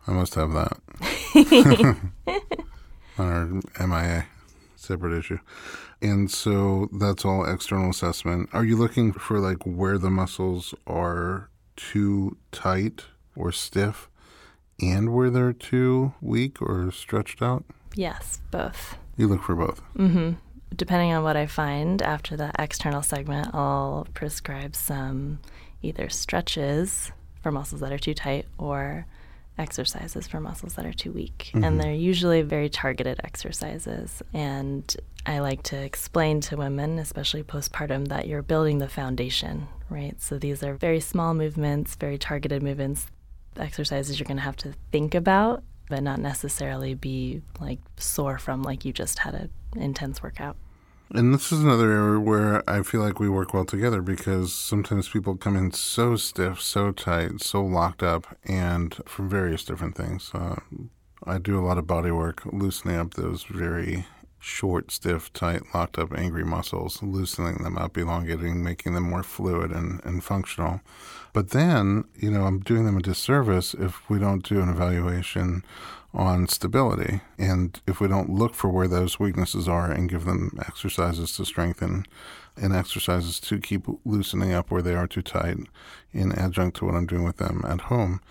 I 0.05 0.11
must 0.11 0.35
have 0.35 0.51
that. 0.53 0.77
On 3.17 3.61
our 3.79 3.87
MIA, 3.87 4.27
separate 4.75 5.17
issue. 5.17 5.39
And 6.03 6.29
so 6.29 6.87
that's 6.91 7.25
all 7.25 7.51
external 7.51 7.89
assessment. 7.89 8.49
Are 8.53 8.65
you 8.65 8.75
looking 8.75 9.11
for 9.11 9.39
like 9.39 9.63
where 9.63 9.97
the 9.97 10.11
muscles 10.11 10.75
are 10.85 11.49
too 11.75 12.37
tight 12.51 13.05
or 13.35 13.51
stiff 13.51 14.07
and 14.79 15.13
where 15.13 15.31
they're 15.31 15.53
too 15.53 16.13
weak 16.21 16.61
or 16.61 16.91
stretched 16.91 17.41
out? 17.41 17.63
Yes, 17.95 18.39
both. 18.51 18.97
You 19.17 19.27
look 19.27 19.43
for 19.43 19.55
both. 19.55 19.81
Mm-hmm. 19.95 20.33
Depending 20.75 21.13
on 21.13 21.23
what 21.23 21.37
I 21.37 21.45
find 21.45 22.01
after 22.01 22.35
the 22.35 22.51
external 22.57 23.03
segment, 23.03 23.53
I'll 23.53 24.07
prescribe 24.13 24.75
some 24.75 25.39
either 25.81 26.09
stretches 26.09 27.11
for 27.41 27.51
muscles 27.51 27.81
that 27.81 27.91
are 27.91 27.99
too 27.99 28.13
tight 28.13 28.47
or 28.57 29.05
exercises 29.57 30.27
for 30.27 30.39
muscles 30.39 30.73
that 30.75 30.85
are 30.85 30.93
too 30.93 31.11
weak. 31.11 31.51
Mm-hmm. 31.53 31.63
And 31.63 31.79
they're 31.79 31.93
usually 31.93 32.41
very 32.41 32.69
targeted 32.69 33.19
exercises. 33.23 34.23
And 34.33 34.95
I 35.25 35.39
like 35.39 35.61
to 35.63 35.77
explain 35.77 36.41
to 36.41 36.57
women, 36.57 36.97
especially 36.97 37.43
postpartum, 37.43 38.07
that 38.07 38.27
you're 38.27 38.41
building 38.41 38.79
the 38.79 38.89
foundation, 38.89 39.67
right? 39.89 40.19
So 40.21 40.39
these 40.39 40.63
are 40.63 40.73
very 40.73 40.99
small 40.99 41.35
movements, 41.35 41.95
very 41.95 42.17
targeted 42.17 42.63
movements, 42.63 43.05
exercises 43.57 44.19
you're 44.19 44.25
going 44.25 44.37
to 44.37 44.43
have 44.43 44.55
to 44.57 44.73
think 44.91 45.13
about 45.13 45.63
but 45.89 46.03
not 46.03 46.19
necessarily 46.19 46.93
be 46.93 47.41
like 47.59 47.79
sore 47.97 48.37
from 48.37 48.63
like 48.63 48.85
you 48.85 48.93
just 48.93 49.19
had 49.19 49.33
an 49.35 49.49
intense 49.75 50.23
workout. 50.23 50.55
And 51.11 51.33
this 51.33 51.51
is 51.51 51.63
another 51.63 51.91
area 51.91 52.19
where 52.19 52.67
I 52.67 52.81
feel 52.81 53.01
like 53.01 53.19
we 53.19 53.29
work 53.29 53.53
well 53.53 53.65
together 53.65 54.01
because 54.01 54.51
sometimes 54.53 55.09
people 55.09 55.35
come 55.35 55.55
in 55.55 55.71
so 55.71 56.15
stiff, 56.15 56.59
so 56.59 56.91
tight, 56.91 57.41
so 57.41 57.63
locked 57.63 58.01
up, 58.01 58.35
and 58.45 58.95
from 59.05 59.29
various 59.29 59.63
different 59.63 59.95
things. 59.95 60.31
Uh, 60.33 60.55
I 61.25 61.37
do 61.37 61.59
a 61.59 61.65
lot 61.65 61.77
of 61.77 61.85
body 61.85 62.09
work, 62.09 62.41
loosening 62.45 62.97
up 62.97 63.13
those 63.13 63.43
very 63.43 64.07
short, 64.43 64.91
stiff, 64.91 65.31
tight, 65.31 65.61
locked 65.73 65.97
up, 65.97 66.13
angry 66.13 66.43
muscles, 66.43 67.01
loosening 67.01 67.63
them 67.63 67.77
up, 67.77 67.97
elongating, 67.97 68.61
making 68.61 68.93
them 68.93 69.03
more 69.03 69.23
fluid 69.23 69.71
and, 69.71 70.03
and 70.03 70.21
functional. 70.21 70.81
But 71.31 71.51
then, 71.51 72.03
you 72.15 72.29
know, 72.29 72.45
I'm 72.45 72.59
doing 72.59 72.85
them 72.85 72.97
a 72.97 73.01
disservice 73.01 73.73
if 73.73 74.09
we 74.09 74.19
don't 74.19 74.43
do 74.43 74.59
an 74.59 74.69
evaluation 74.69 75.63
on 76.13 76.47
stability 76.47 77.21
and 77.39 77.79
if 77.87 78.01
we 78.01 78.07
don't 78.07 78.29
look 78.29 78.53
for 78.53 78.69
where 78.69 78.87
those 78.87 79.17
weaknesses 79.17 79.67
are 79.67 79.89
and 79.89 80.09
give 80.09 80.25
them 80.25 80.51
exercises 80.67 81.35
to 81.37 81.45
strengthen 81.45 82.05
and 82.55 82.75
exercises 82.75 83.39
to 83.39 83.57
keep 83.59 83.87
loosening 84.05 84.53
up 84.53 84.69
where 84.69 84.83
they 84.83 84.93
are 84.93 85.07
too 85.07 85.23
tight 85.23 85.57
in 86.11 86.31
adjunct 86.33 86.77
to 86.77 86.85
what 86.85 86.93
I'm 86.95 87.07
doing 87.07 87.23
with 87.23 87.37
them 87.37 87.63
at 87.67 87.81
home 87.81 88.21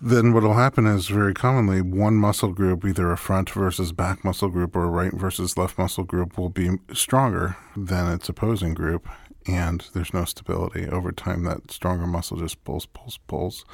then 0.00 0.32
what 0.32 0.42
will 0.42 0.54
happen 0.54 0.86
is 0.86 1.08
very 1.08 1.32
commonly 1.32 1.80
one 1.80 2.16
muscle 2.16 2.52
group, 2.52 2.84
either 2.84 3.10
a 3.10 3.16
front 3.16 3.50
versus 3.50 3.92
back 3.92 4.24
muscle 4.24 4.48
group 4.48 4.76
or 4.76 4.84
a 4.84 4.88
right 4.88 5.12
versus 5.12 5.56
left 5.56 5.78
muscle 5.78 6.04
group, 6.04 6.36
will 6.36 6.50
be 6.50 6.78
stronger 6.92 7.56
than 7.76 8.12
its 8.12 8.28
opposing 8.28 8.74
group 8.74 9.08
and 9.46 9.86
there's 9.92 10.12
no 10.12 10.24
stability. 10.24 10.88
Over 10.88 11.12
time, 11.12 11.44
that 11.44 11.70
stronger 11.70 12.06
muscle 12.06 12.36
just 12.36 12.62
pulls, 12.64 12.86
pulls, 12.86 13.18
pulls, 13.26 13.64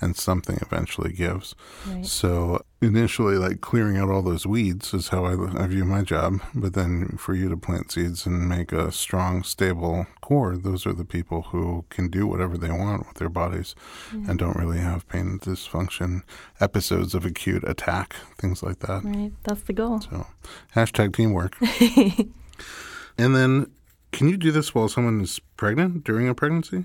and 0.00 0.16
something 0.16 0.58
eventually 0.62 1.12
gives. 1.12 1.54
Right. 1.86 2.06
So 2.06 2.64
initially, 2.80 3.36
like 3.36 3.60
clearing 3.60 3.96
out 3.96 4.10
all 4.10 4.22
those 4.22 4.46
weeds 4.46 4.92
is 4.94 5.08
how 5.08 5.24
I, 5.24 5.62
I, 5.62 5.66
view 5.66 5.84
my 5.84 6.02
job. 6.02 6.40
But 6.54 6.74
then 6.74 7.16
for 7.18 7.34
you 7.34 7.48
to 7.48 7.56
plant 7.56 7.92
seeds 7.92 8.26
and 8.26 8.48
make 8.48 8.72
a 8.72 8.92
strong, 8.92 9.42
stable 9.42 10.06
core, 10.20 10.56
those 10.56 10.86
are 10.86 10.92
the 10.92 11.04
people 11.04 11.42
who 11.42 11.84
can 11.90 12.08
do 12.08 12.26
whatever 12.26 12.56
they 12.56 12.70
want 12.70 13.06
with 13.06 13.16
their 13.16 13.28
bodies 13.28 13.74
yeah. 14.12 14.30
and 14.30 14.38
don't 14.38 14.56
really 14.56 14.78
have 14.78 15.08
pain 15.08 15.26
and 15.26 15.40
dysfunction, 15.40 16.22
episodes 16.60 17.14
of 17.14 17.24
acute 17.24 17.64
attack, 17.66 18.14
things 18.38 18.62
like 18.62 18.80
that. 18.80 19.04
Right. 19.04 19.32
That's 19.44 19.62
the 19.62 19.72
goal. 19.72 20.00
So 20.00 20.26
hashtag 20.74 21.14
teamwork. 21.14 21.56
and 23.18 23.34
then 23.34 23.70
can 24.12 24.28
you 24.28 24.36
do 24.36 24.50
this 24.52 24.74
while 24.74 24.88
someone 24.88 25.20
is 25.20 25.38
pregnant 25.56 26.04
during 26.04 26.28
a 26.28 26.34
pregnancy? 26.34 26.84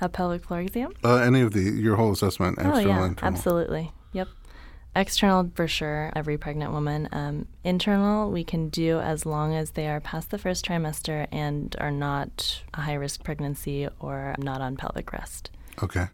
A 0.00 0.08
pelvic 0.08 0.44
floor 0.44 0.60
exam? 0.60 0.92
Uh, 1.04 1.16
any 1.16 1.40
of 1.40 1.52
the 1.52 1.60
your 1.62 1.96
whole 1.96 2.12
assessment. 2.12 2.58
Oh 2.60 2.78
yeah, 2.78 3.06
internal. 3.06 3.16
absolutely. 3.22 3.92
Yep. 4.12 4.28
external 4.94 5.50
for 5.54 5.68
sure, 5.68 6.10
every 6.16 6.38
pregnant 6.38 6.72
woman. 6.72 7.08
Um, 7.12 7.46
internal, 7.64 8.30
we 8.30 8.44
can 8.44 8.68
do 8.70 8.98
as 8.98 9.24
long 9.26 9.54
as 9.54 9.72
they 9.72 9.86
are 9.88 10.00
past 10.00 10.30
the 10.30 10.38
first 10.38 10.64
trimester 10.66 11.26
and 11.30 11.74
are 11.78 11.90
not 11.90 12.62
a 12.74 12.82
high 12.82 12.94
risk 12.94 13.22
pregnancy 13.24 13.88
or 14.00 14.34
not 14.38 14.60
on 14.60 14.76
pelvic 14.76 15.12
rest. 15.12 15.50
Okay. 15.82 16.06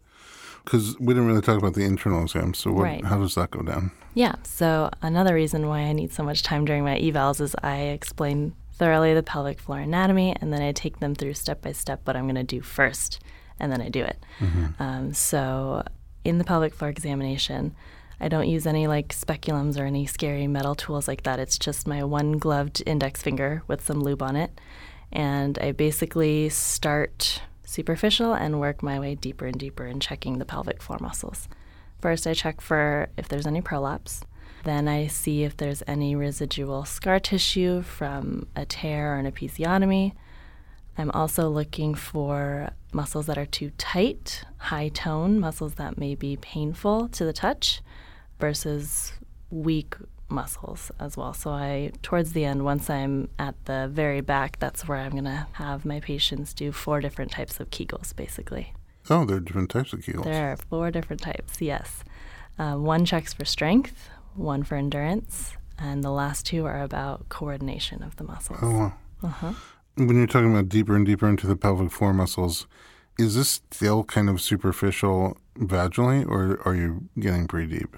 Because 0.64 0.96
we 1.00 1.12
didn't 1.14 1.26
really 1.26 1.40
talk 1.40 1.58
about 1.58 1.74
the 1.74 1.84
internal 1.84 2.22
exam. 2.22 2.54
So, 2.54 2.70
what, 2.72 2.82
Right. 2.84 3.04
how 3.04 3.18
does 3.18 3.34
that 3.34 3.50
go 3.50 3.62
down? 3.62 3.90
Yeah, 4.14 4.34
so 4.44 4.90
another 5.00 5.34
reason 5.34 5.66
why 5.66 5.80
I 5.80 5.92
need 5.92 6.12
so 6.12 6.22
much 6.22 6.42
time 6.44 6.64
during 6.64 6.84
my 6.84 6.98
evals 7.00 7.40
is 7.40 7.56
I 7.64 7.76
explain 7.98 8.54
thoroughly 8.82 9.14
the 9.14 9.22
pelvic 9.22 9.60
floor 9.60 9.78
anatomy 9.78 10.34
and 10.40 10.52
then 10.52 10.60
I 10.60 10.72
take 10.72 10.98
them 10.98 11.14
through 11.14 11.34
step 11.34 11.62
by 11.62 11.70
step 11.70 12.00
what 12.02 12.16
I'm 12.16 12.24
going 12.24 12.34
to 12.34 12.42
do 12.42 12.60
first 12.62 13.20
and 13.60 13.70
then 13.70 13.80
I 13.80 13.88
do 13.88 14.02
it. 14.02 14.18
Um, 14.80 15.14
so 15.14 15.84
in 16.24 16.38
the 16.38 16.42
pelvic 16.42 16.74
floor 16.74 16.90
examination, 16.90 17.76
I 18.20 18.26
don't 18.26 18.48
use 18.48 18.66
any 18.66 18.88
like 18.88 19.10
speculums 19.10 19.78
or 19.78 19.84
any 19.84 20.04
scary 20.06 20.48
metal 20.48 20.74
tools 20.74 21.06
like 21.06 21.22
that. 21.22 21.38
It's 21.38 21.58
just 21.58 21.86
my 21.86 22.02
one 22.02 22.38
gloved 22.38 22.82
index 22.84 23.22
finger 23.22 23.62
with 23.68 23.84
some 23.84 24.00
lube 24.00 24.20
on 24.20 24.34
it. 24.34 24.60
And 25.12 25.60
I 25.60 25.70
basically 25.70 26.48
start 26.48 27.40
superficial 27.64 28.34
and 28.34 28.58
work 28.58 28.82
my 28.82 28.98
way 28.98 29.14
deeper 29.14 29.46
and 29.46 29.60
deeper 29.60 29.86
in 29.86 30.00
checking 30.00 30.38
the 30.38 30.44
pelvic 30.44 30.82
floor 30.82 30.98
muscles. 31.00 31.46
First, 32.00 32.26
I 32.26 32.34
check 32.34 32.60
for 32.60 33.10
if 33.16 33.28
there's 33.28 33.46
any 33.46 33.60
prolapse. 33.60 34.22
Then 34.64 34.86
I 34.88 35.08
see 35.08 35.42
if 35.42 35.56
there's 35.56 35.82
any 35.86 36.14
residual 36.14 36.84
scar 36.84 37.18
tissue 37.18 37.82
from 37.82 38.46
a 38.54 38.64
tear 38.64 39.14
or 39.14 39.18
an 39.18 39.30
episiotomy. 39.30 40.12
I'm 40.96 41.10
also 41.12 41.48
looking 41.48 41.94
for 41.94 42.70
muscles 42.92 43.26
that 43.26 43.38
are 43.38 43.46
too 43.46 43.72
tight, 43.78 44.44
high 44.58 44.88
tone, 44.88 45.40
muscles 45.40 45.74
that 45.74 45.98
may 45.98 46.14
be 46.14 46.36
painful 46.36 47.08
to 47.08 47.24
the 47.24 47.32
touch 47.32 47.80
versus 48.38 49.12
weak 49.50 49.96
muscles 50.28 50.90
as 50.98 51.16
well. 51.16 51.34
So 51.34 51.50
I 51.50 51.92
towards 52.02 52.32
the 52.32 52.44
end 52.44 52.64
once 52.64 52.88
I'm 52.88 53.28
at 53.38 53.54
the 53.64 53.88
very 53.92 54.20
back, 54.20 54.58
that's 54.58 54.86
where 54.86 54.98
I'm 54.98 55.12
going 55.12 55.24
to 55.24 55.46
have 55.52 55.84
my 55.84 56.00
patients 56.00 56.54
do 56.54 56.72
four 56.72 57.00
different 57.00 57.30
types 57.30 57.60
of 57.60 57.70
Kegels 57.70 58.14
basically. 58.14 58.72
Oh, 59.10 59.24
there 59.24 59.38
are 59.38 59.40
different 59.40 59.70
types 59.70 59.92
of 59.92 60.00
Kegels. 60.00 60.24
There 60.24 60.52
are 60.52 60.56
four 60.56 60.90
different 60.90 61.22
types, 61.22 61.60
yes. 61.60 62.04
Uh, 62.58 62.76
one 62.76 63.04
checks 63.04 63.32
for 63.32 63.44
strength, 63.44 64.08
one 64.34 64.62
for 64.62 64.76
endurance, 64.76 65.56
and 65.78 66.02
the 66.02 66.10
last 66.10 66.46
two 66.46 66.64
are 66.66 66.82
about 66.82 67.28
coordination 67.28 68.02
of 68.02 68.16
the 68.16 68.24
muscles. 68.24 68.58
Oh, 68.62 68.70
wow. 68.70 68.92
Uh-huh. 69.22 69.52
When 69.96 70.16
you're 70.16 70.26
talking 70.26 70.50
about 70.50 70.68
deeper 70.68 70.96
and 70.96 71.04
deeper 71.04 71.28
into 71.28 71.46
the 71.46 71.56
pelvic 71.56 71.90
floor 71.90 72.12
muscles, 72.12 72.66
is 73.18 73.34
this 73.34 73.60
still 73.70 74.04
kind 74.04 74.28
of 74.28 74.40
superficial 74.40 75.36
vaginally, 75.58 76.26
or 76.26 76.60
are 76.64 76.74
you 76.74 77.08
getting 77.18 77.46
pretty 77.46 77.78
deep? 77.78 77.96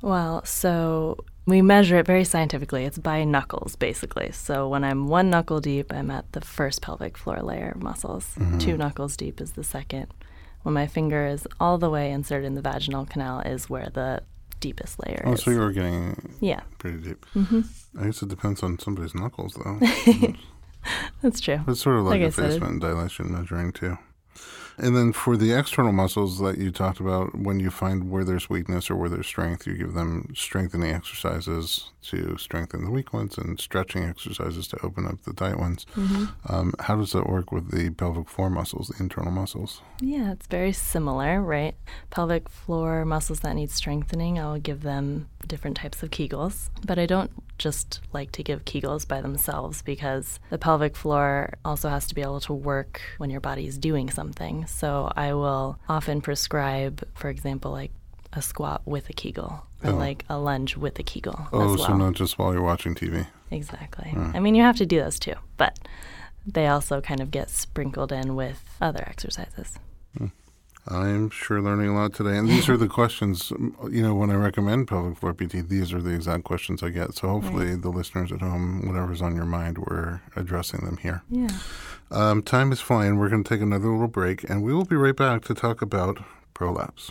Well, 0.00 0.44
so 0.44 1.24
we 1.46 1.62
measure 1.62 1.98
it 1.98 2.06
very 2.06 2.24
scientifically. 2.24 2.84
It's 2.84 2.98
by 2.98 3.24
knuckles, 3.24 3.76
basically. 3.76 4.30
So 4.32 4.68
when 4.68 4.84
I'm 4.84 5.08
one 5.08 5.30
knuckle 5.30 5.60
deep, 5.60 5.92
I'm 5.92 6.10
at 6.10 6.32
the 6.32 6.40
first 6.40 6.80
pelvic 6.80 7.18
floor 7.18 7.40
layer 7.42 7.72
of 7.74 7.82
muscles. 7.82 8.36
Two 8.58 8.76
knuckles 8.76 9.16
deep 9.16 9.40
is 9.40 9.52
the 9.52 9.64
second. 9.64 10.12
When 10.62 10.74
my 10.74 10.86
finger 10.86 11.26
is 11.26 11.48
all 11.58 11.78
the 11.78 11.90
way 11.90 12.12
inserted 12.12 12.46
in 12.46 12.54
the 12.54 12.62
vaginal 12.62 13.04
canal, 13.04 13.40
is 13.40 13.68
where 13.68 13.90
the 13.92 14.22
deepest 14.62 14.98
layer 15.04 15.22
Oh, 15.26 15.32
is. 15.32 15.42
so 15.42 15.50
you 15.50 15.60
are 15.60 15.72
getting 15.72 16.34
yeah, 16.40 16.60
pretty 16.78 16.98
deep. 16.98 17.26
Mm-hmm. 17.34 17.60
I 18.00 18.04
guess 18.06 18.22
it 18.22 18.28
depends 18.30 18.62
on 18.62 18.78
somebody's 18.78 19.14
knuckles, 19.14 19.52
though. 19.62 19.78
that's 21.22 21.40
true. 21.40 21.60
It's 21.68 21.80
sort 21.82 21.98
of 21.98 22.04
like, 22.06 22.12
Like 22.20 22.22
I 22.22 22.26
a 22.28 22.32
said. 22.32 22.48
basement 22.50 22.80
dilation 22.80 23.30
measuring 23.32 23.72
too. 23.72 23.98
And 24.78 24.96
then 24.96 25.12
for 25.12 25.36
the 25.36 25.52
external 25.52 25.92
muscles 25.92 26.38
that 26.40 26.58
you 26.58 26.70
talked 26.70 27.00
about, 27.00 27.34
when 27.38 27.60
you 27.60 27.70
find 27.70 28.10
where 28.10 28.24
there's 28.24 28.48
weakness 28.48 28.90
or 28.90 28.96
where 28.96 29.08
there's 29.08 29.26
strength, 29.26 29.66
you 29.66 29.74
give 29.76 29.94
them 29.94 30.32
strengthening 30.34 30.90
exercises 30.90 31.90
to 32.02 32.36
strengthen 32.36 32.84
the 32.84 32.90
weak 32.90 33.12
ones 33.12 33.38
and 33.38 33.60
stretching 33.60 34.04
exercises 34.04 34.66
to 34.68 34.84
open 34.84 35.06
up 35.06 35.22
the 35.22 35.32
tight 35.32 35.58
ones. 35.58 35.86
hmm 35.94 36.24
Um, 36.48 36.74
how 36.80 36.96
does 36.96 37.12
that 37.12 37.28
work 37.28 37.52
with 37.52 37.70
the 37.70 37.90
pelvic 37.90 38.28
floor 38.28 38.50
muscles, 38.50 38.88
the 38.88 39.02
internal 39.02 39.30
muscles? 39.30 39.82
Yeah, 40.00 40.32
it's 40.32 40.46
very 40.48 40.72
similar, 40.72 41.40
right? 41.40 41.74
Pelvic 42.10 42.48
floor 42.48 43.04
muscles 43.04 43.40
that 43.40 43.54
need 43.54 43.70
strengthening, 43.70 44.38
I'll 44.38 44.58
give 44.58 44.82
them 44.82 45.28
different 45.46 45.76
types 45.76 46.02
of 46.02 46.10
Kegels. 46.10 46.70
But 46.86 46.98
I 46.98 47.06
don't 47.06 47.30
just 47.58 48.00
like 48.12 48.32
to 48.32 48.42
give 48.42 48.64
Kegels 48.64 49.06
by 49.06 49.20
themselves 49.20 49.82
because 49.82 50.40
the 50.50 50.58
pelvic 50.58 50.96
floor 50.96 51.54
also 51.64 51.88
has 51.88 52.06
to 52.08 52.14
be 52.14 52.22
able 52.22 52.40
to 52.40 52.52
work 52.52 53.00
when 53.18 53.30
your 53.30 53.40
body 53.40 53.66
is 53.66 53.78
doing 53.78 54.10
something. 54.10 54.66
So 54.66 55.12
I 55.16 55.34
will 55.34 55.78
often 55.88 56.20
prescribe, 56.20 57.02
for 57.14 57.28
example, 57.30 57.70
like 57.70 57.92
a 58.32 58.42
squat 58.42 58.82
with 58.86 59.08
a 59.10 59.12
Kegel 59.12 59.66
or 59.84 59.90
Oh. 59.90 59.96
like 59.96 60.24
a 60.28 60.38
lunge 60.38 60.76
with 60.76 60.98
a 60.98 61.02
Kegel 61.02 61.48
Oh, 61.52 61.72
as 61.74 61.78
well. 61.78 61.86
so 61.88 61.96
not 61.96 62.14
just 62.14 62.38
while 62.38 62.52
you're 62.52 62.62
watching 62.62 62.94
TV. 62.94 63.26
Exactly. 63.50 64.10
Mm. 64.14 64.34
I 64.34 64.40
mean, 64.40 64.54
you 64.54 64.62
have 64.62 64.76
to 64.78 64.86
do 64.86 64.98
those 65.00 65.18
too, 65.18 65.34
but 65.58 65.78
they 66.46 66.66
also 66.66 67.00
kind 67.00 67.20
of 67.20 67.30
get 67.30 67.50
sprinkled 67.50 68.10
in 68.10 68.34
with 68.34 68.62
other 68.80 69.04
exercises. 69.06 69.78
I'm 70.88 71.30
sure 71.30 71.62
learning 71.62 71.88
a 71.88 71.94
lot 71.94 72.12
today. 72.12 72.36
And 72.36 72.48
these 72.48 72.68
are 72.68 72.76
the 72.76 72.88
questions, 72.98 73.52
you 73.90 74.02
know, 74.02 74.14
when 74.14 74.30
I 74.30 74.34
recommend 74.34 74.88
pelvic 74.88 75.18
floor 75.18 75.32
PT, 75.32 75.68
these 75.68 75.92
are 75.92 76.02
the 76.02 76.14
exact 76.14 76.44
questions 76.44 76.82
I 76.82 76.90
get. 76.90 77.14
So 77.14 77.28
hopefully 77.28 77.76
the 77.76 77.88
listeners 77.88 78.32
at 78.32 78.40
home, 78.40 78.86
whatever's 78.86 79.22
on 79.22 79.36
your 79.36 79.44
mind, 79.44 79.78
we're 79.78 80.20
addressing 80.34 80.84
them 80.84 80.96
here. 80.96 81.22
Yeah. 81.30 81.50
Um, 82.10 82.42
time 82.42 82.72
is 82.72 82.80
flying. 82.80 83.18
We're 83.18 83.30
going 83.30 83.44
to 83.44 83.48
take 83.48 83.62
another 83.62 83.88
little 83.88 84.08
break, 84.08 84.48
and 84.48 84.62
we 84.62 84.74
will 84.74 84.84
be 84.84 84.96
right 84.96 85.16
back 85.16 85.44
to 85.44 85.54
talk 85.54 85.80
about 85.80 86.18
prolapse. 86.52 87.10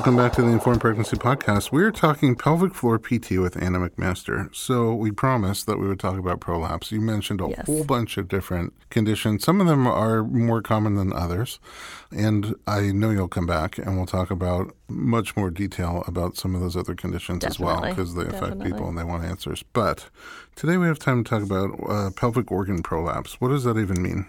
Welcome 0.00 0.16
back 0.16 0.32
to 0.36 0.40
the 0.40 0.48
Informed 0.48 0.80
Pregnancy 0.80 1.18
Podcast. 1.18 1.72
We're 1.72 1.90
talking 1.90 2.34
pelvic 2.34 2.74
floor 2.74 2.98
PT 2.98 3.32
with 3.32 3.62
Anna 3.62 3.78
McMaster. 3.80 4.48
So, 4.56 4.94
we 4.94 5.10
promised 5.10 5.66
that 5.66 5.78
we 5.78 5.86
would 5.88 6.00
talk 6.00 6.16
about 6.18 6.40
prolapse. 6.40 6.90
You 6.90 7.02
mentioned 7.02 7.42
a 7.42 7.48
Yes. 7.50 7.66
whole 7.66 7.84
bunch 7.84 8.16
of 8.16 8.26
different 8.26 8.72
conditions. 8.88 9.44
Some 9.44 9.60
of 9.60 9.66
them 9.66 9.86
are 9.86 10.24
more 10.24 10.62
common 10.62 10.94
than 10.94 11.12
others. 11.12 11.60
And 12.10 12.54
I 12.66 12.92
know 12.92 13.10
you'll 13.10 13.28
come 13.28 13.44
back 13.44 13.76
and 13.76 13.98
we'll 13.98 14.06
talk 14.06 14.30
about 14.30 14.74
much 14.88 15.36
more 15.36 15.50
detail 15.50 16.02
about 16.06 16.34
some 16.34 16.54
of 16.54 16.62
those 16.62 16.78
other 16.78 16.94
conditions 16.94 17.44
as 17.44 17.60
well 17.60 17.82
because 17.82 18.14
they 18.14 18.22
affect 18.22 18.40
Definitely. 18.40 18.72
people 18.72 18.88
and 18.88 18.96
they 18.96 19.04
want 19.04 19.24
answers. 19.24 19.62
But 19.74 20.08
today 20.56 20.78
we 20.78 20.86
have 20.86 20.98
time 20.98 21.22
to 21.24 21.28
talk 21.28 21.42
about 21.42 21.78
uh, 21.86 22.08
pelvic 22.16 22.50
organ 22.50 22.82
prolapse. 22.82 23.38
What 23.38 23.48
does 23.48 23.64
that 23.64 23.76
even 23.76 24.00
mean? 24.00 24.24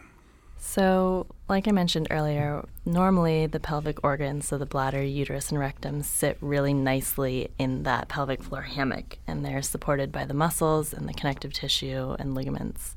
So, 0.63 1.26
like 1.50 1.67
I 1.67 1.71
mentioned 1.71 2.08
earlier, 2.12 2.63
normally 2.86 3.47
the 3.47 3.60
pelvic 3.60 4.04
organs, 4.04 4.47
so 4.47 4.60
the 4.60 4.65
bladder, 4.67 5.02
uterus, 5.02 5.50
and 5.50 5.60
rectum, 5.60 6.04
sit 6.04 6.38
really 6.39 6.71
nicely 6.71 7.50
in 7.58 7.82
that 7.84 8.10
pelvic 8.10 8.43
floor 8.43 8.62
hammock, 8.62 9.17
and 9.26 9.43
they're 9.43 9.63
supported 9.63 10.12
by 10.12 10.24
the 10.24 10.36
muscles 10.36 10.93
and 10.93 11.10
the 11.10 11.13
connective 11.13 11.52
tissue 11.52 12.15
and 12.19 12.36
ligaments. 12.36 12.95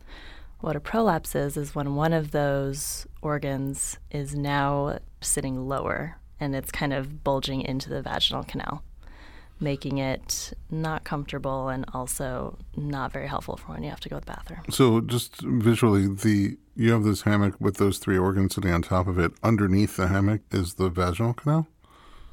What 0.61 0.77
a 0.77 0.81
prolapse 0.81 1.35
is, 1.35 1.57
is 1.57 1.75
when 1.75 1.95
one 1.95 2.13
of 2.13 2.33
those 2.33 3.07
organs 3.23 3.97
is 4.11 4.35
now 4.35 4.99
sitting 5.23 5.67
lower 5.67 6.19
and 6.39 6.55
it's 6.55 6.71
kind 6.71 6.93
of 6.93 7.25
bulging 7.25 7.63
into 7.63 7.89
the 7.89 8.03
vaginal 8.03 8.45
canal, 8.45 8.83
making 9.65 9.99
it 9.99 10.53
not 10.71 11.03
comfortable 11.03 11.69
and 11.69 11.85
also 11.93 12.57
not 12.77 13.13
very 13.13 13.27
helpful 13.27 13.57
for 13.57 13.73
when 13.73 13.83
you 13.83 13.91
have 13.91 14.01
to 14.01 14.09
go 14.09 14.21
to 14.21 14.21
the 14.21 14.33
bathroom. 14.33 14.63
So, 14.71 15.01
just 15.01 15.41
visually, 15.41 16.07
the 16.07 16.57
you 16.77 16.93
have 16.93 17.05
this 17.05 17.23
hammock 17.23 17.55
with 17.61 17.77
those 17.77 17.99
three 17.99 18.19
organs 18.19 18.55
sitting 18.55 18.71
on 18.71 18.83
top 18.83 19.07
of 19.07 19.19
it. 19.19 19.33
Underneath 19.43 19.97
the 19.97 20.09
hammock 20.09 20.43
is 20.51 20.75
the 20.75 20.89
vaginal 20.89 21.35
canal. 21.35 21.69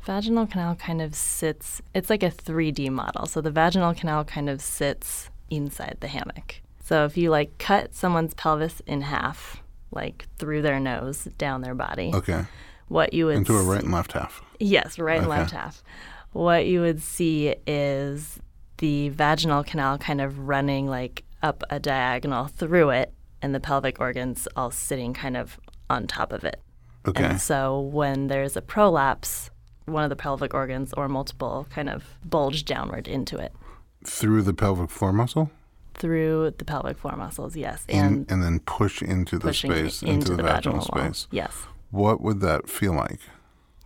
Vaginal 0.03 0.47
canal 0.47 0.75
kind 0.75 1.01
of 1.01 1.13
sits, 1.13 1.81
it's 1.93 2.09
like 2.09 2.23
a 2.23 2.31
3D 2.31 2.89
model. 2.89 3.27
So 3.27 3.39
the 3.39 3.51
vaginal 3.51 3.93
canal 3.93 4.25
kind 4.25 4.49
of 4.49 4.59
sits 4.59 5.29
inside 5.51 5.97
the 5.99 6.07
hammock. 6.07 6.61
So 6.83 7.05
if 7.05 7.17
you 7.17 7.29
like 7.29 7.57
cut 7.59 7.93
someone's 7.93 8.33
pelvis 8.33 8.81
in 8.87 9.01
half, 9.01 9.61
like 9.91 10.25
through 10.37 10.63
their 10.63 10.79
nose, 10.79 11.25
down 11.37 11.61
their 11.61 11.75
body, 11.75 12.11
Okay, 12.13 12.45
what 12.87 13.13
you 13.13 13.27
would 13.27 13.37
into 13.37 13.55
a 13.55 13.63
right 13.63 13.83
and 13.83 13.93
left 13.93 14.13
half. 14.13 14.41
Yes, 14.59 14.97
right 14.97 15.19
and 15.19 15.29
left 15.29 15.51
half. 15.51 15.83
What 16.31 16.65
you 16.65 16.81
would 16.81 17.01
see 17.01 17.55
is 17.67 18.39
the 18.77 19.09
vaginal 19.09 19.63
canal 19.63 19.97
kind 19.97 20.21
of 20.21 20.47
running 20.47 20.87
like 20.87 21.23
up 21.43 21.63
a 21.69 21.79
diagonal 21.79 22.47
through 22.47 22.91
it, 22.91 23.13
and 23.41 23.53
the 23.53 23.59
pelvic 23.59 23.99
organs 23.99 24.47
all 24.55 24.71
sitting 24.71 25.13
kind 25.13 25.35
of 25.35 25.59
on 25.89 26.07
top 26.07 26.31
of 26.31 26.43
it. 26.43 26.61
Okay, 27.07 27.23
And 27.23 27.41
so 27.41 27.79
when 27.79 28.27
there's 28.27 28.55
a 28.55 28.61
prolapse, 28.61 29.49
one 29.85 30.03
of 30.03 30.09
the 30.09 30.15
pelvic 30.15 30.53
organs 30.53 30.93
or 30.93 31.07
multiple 31.07 31.67
kind 31.71 31.89
of 31.89 32.03
bulge 32.23 32.63
downward 32.65 33.07
into 33.07 33.37
it 33.37 33.51
through 34.05 34.43
the 34.43 34.53
pelvic 34.53 34.89
floor 34.89 35.11
muscle, 35.11 35.51
through 35.95 36.53
the 36.57 36.65
pelvic 36.65 36.97
floor 36.97 37.15
muscles, 37.15 37.55
yes, 37.55 37.85
and 37.89 38.05
and 38.05 38.31
and 38.31 38.43
then 38.43 38.59
push 38.59 39.01
into 39.01 39.37
the 39.37 39.53
space 39.53 40.01
into, 40.01 40.35
the, 40.35 40.43
vaginal, 40.43 40.77
wall. 40.77 41.01
space. 41.03 41.27
Yes. 41.31 41.51
What 41.89 42.21
would 42.21 42.39
that 42.41 42.69
feel 42.69 42.93
like? 42.93 43.19